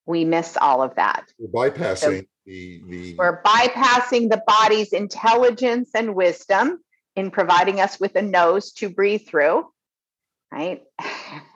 [0.07, 6.15] we miss all of that We're bypassing the the we're bypassing the body's intelligence and
[6.15, 6.79] wisdom
[7.17, 9.67] in providing us with a nose to breathe through,
[10.51, 10.81] right?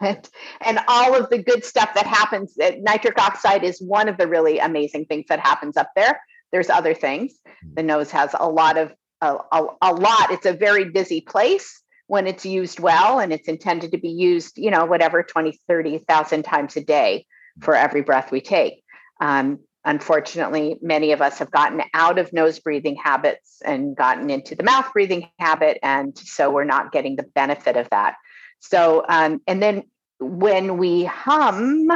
[0.02, 0.30] and,
[0.62, 2.56] and all of the good stuff that happens.
[2.56, 6.20] That nitric oxide is one of the really amazing things that happens up there.
[6.52, 7.34] there's other things.
[7.64, 7.76] Hmm.
[7.76, 8.92] The nose has a lot of
[9.22, 10.32] a, a, a lot.
[10.32, 14.58] It's a very busy place when it's used well and it's intended to be used,
[14.58, 17.26] you know, whatever 20, 30,000 times a day
[17.60, 18.84] for every breath we take.
[19.20, 24.56] Um, unfortunately, many of us have gotten out of nose breathing habits and gotten into
[24.56, 25.78] the mouth breathing habit.
[25.84, 28.16] And so we're not getting the benefit of that.
[28.60, 29.84] So, um, and then
[30.20, 31.90] when we hum,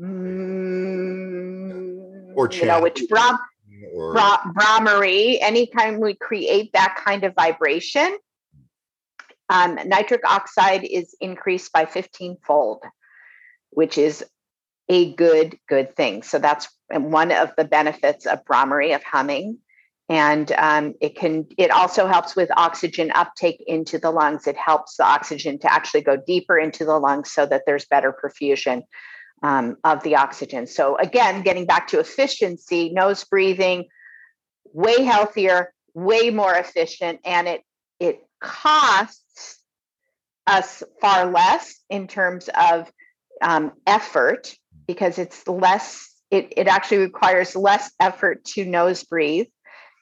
[0.00, 1.16] mm,
[2.34, 3.38] or you know, which Brahm,
[3.94, 4.12] or...
[4.12, 8.16] Bra- Bhramari, anytime we create that kind of vibration,
[9.48, 12.82] um, nitric oxide is increased by 15 fold,
[13.70, 14.24] which is
[14.88, 16.22] a good, good thing.
[16.22, 19.58] So that's one of the benefits of Bhramari of humming.
[20.08, 24.46] And um, it can, it also helps with oxygen uptake into the lungs.
[24.46, 28.12] It helps the oxygen to actually go deeper into the lungs so that there's better
[28.12, 28.82] perfusion
[29.42, 30.66] um, of the oxygen.
[30.66, 33.86] So again, getting back to efficiency, nose breathing,
[34.72, 37.62] way healthier, way more efficient, and it
[37.98, 39.60] it costs
[40.46, 42.90] us far less in terms of
[43.42, 44.54] um, effort
[44.86, 49.46] because it's less it, it actually requires less effort to nose breathe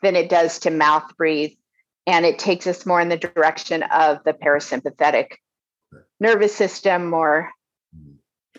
[0.03, 1.53] than it does to mouth breathe.
[2.07, 5.33] And it takes us more in the direction of the parasympathetic
[6.21, 7.51] nervous system more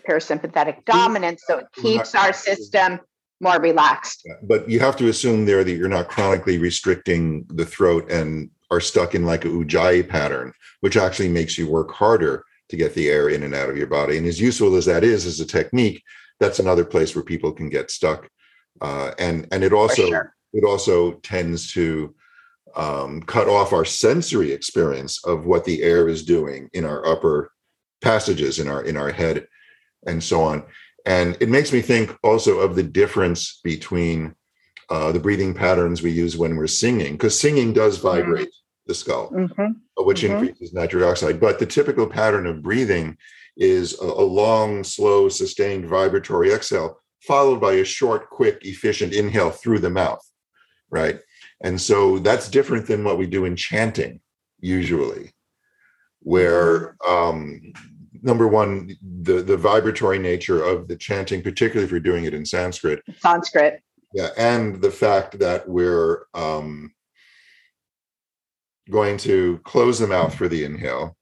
[0.08, 1.42] parasympathetic dominance.
[1.46, 3.00] So it keeps our system
[3.40, 4.26] more relaxed.
[4.42, 8.80] But you have to assume there that you're not chronically restricting the throat and are
[8.80, 13.08] stuck in like a ujjayi pattern which actually makes you work harder to get the
[13.08, 15.46] air in and out of your body and as useful as that is as a
[15.46, 16.02] technique
[16.40, 18.28] that's another place where people can get stuck.
[18.80, 20.34] Uh, and and it also sure.
[20.52, 22.14] it also tends to
[22.74, 27.52] um, cut off our sensory experience of what the air is doing in our upper
[28.02, 29.46] passages in our in our head
[30.06, 30.62] and so on.
[31.06, 34.34] And it makes me think also of the difference between
[34.90, 38.08] uh, the breathing patterns we use when we're singing, because singing does mm-hmm.
[38.08, 38.88] vibrate mm-hmm.
[38.88, 39.72] the skull, mm-hmm.
[39.98, 40.44] Which mm-hmm.
[40.44, 41.40] increases nitric oxide.
[41.40, 43.16] But the typical pattern of breathing
[43.56, 49.50] is a, a long, slow, sustained vibratory exhale, followed by a short, quick, efficient inhale
[49.50, 50.24] through the mouth,
[50.90, 51.20] right?
[51.62, 54.20] And so that's different than what we do in chanting,
[54.60, 55.32] usually,
[56.20, 57.72] where um,
[58.22, 62.44] number one, the the vibratory nature of the chanting, particularly if you're doing it in
[62.44, 63.02] Sanskrit.
[63.18, 63.82] Sanskrit.
[64.12, 66.92] Yeah, and the fact that we're um,
[68.90, 71.16] going to close the mouth for the inhale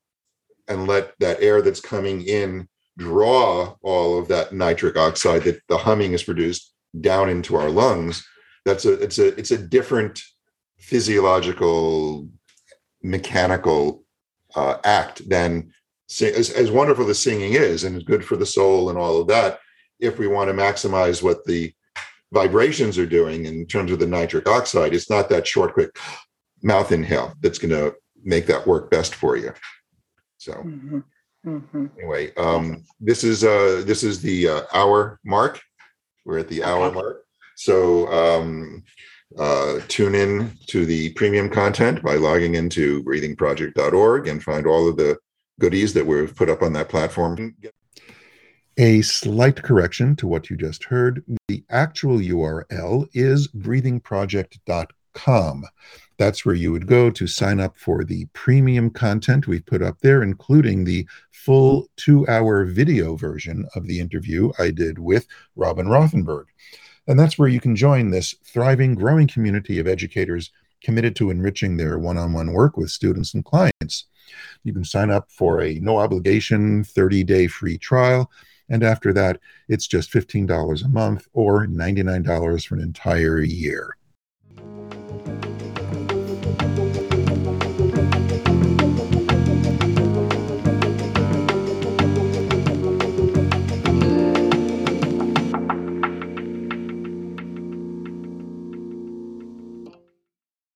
[0.69, 5.79] and let that air that's coming in draw all of that nitric oxide that the
[5.79, 8.27] humming is produced down into our lungs.
[8.65, 10.21] That's a it's a it's a different
[10.79, 12.29] physiological
[13.03, 14.05] mechanical
[14.55, 15.73] uh, act than
[16.21, 19.59] as, as wonderful as singing is and good for the soul and all of that
[20.01, 21.73] if we want to maximize what the
[22.33, 25.97] vibrations are doing in terms of the nitric oxide it's not that short quick
[26.65, 27.95] mouth inhale that's going to
[28.25, 29.53] make that work best for you
[30.39, 30.99] so mm-hmm.
[31.47, 31.87] Mm-hmm.
[31.99, 35.61] anyway, um, this is uh, this is the uh, hour mark.
[36.25, 37.27] We're at the hour mark.
[37.57, 38.83] So um,
[39.39, 44.97] uh, tune in to the premium content by logging into breathingproject.org and find all of
[44.97, 45.19] the
[45.61, 47.55] goodies that we've put up on that platform.
[48.79, 51.23] A slight correction to what you just heard.
[51.49, 55.65] The actual URL is breathingproject.com.
[56.17, 60.01] That's where you would go to sign up for the premium content we've put up
[60.01, 65.87] there, including the full two hour video version of the interview I did with Robin
[65.87, 66.45] Rothenberg.
[67.07, 70.51] And that's where you can join this thriving, growing community of educators
[70.83, 74.07] committed to enriching their one on one work with students and clients.
[74.63, 78.31] You can sign up for a no obligation 30 day free trial.
[78.69, 83.97] And after that, it's just $15 a month or $99 for an entire year.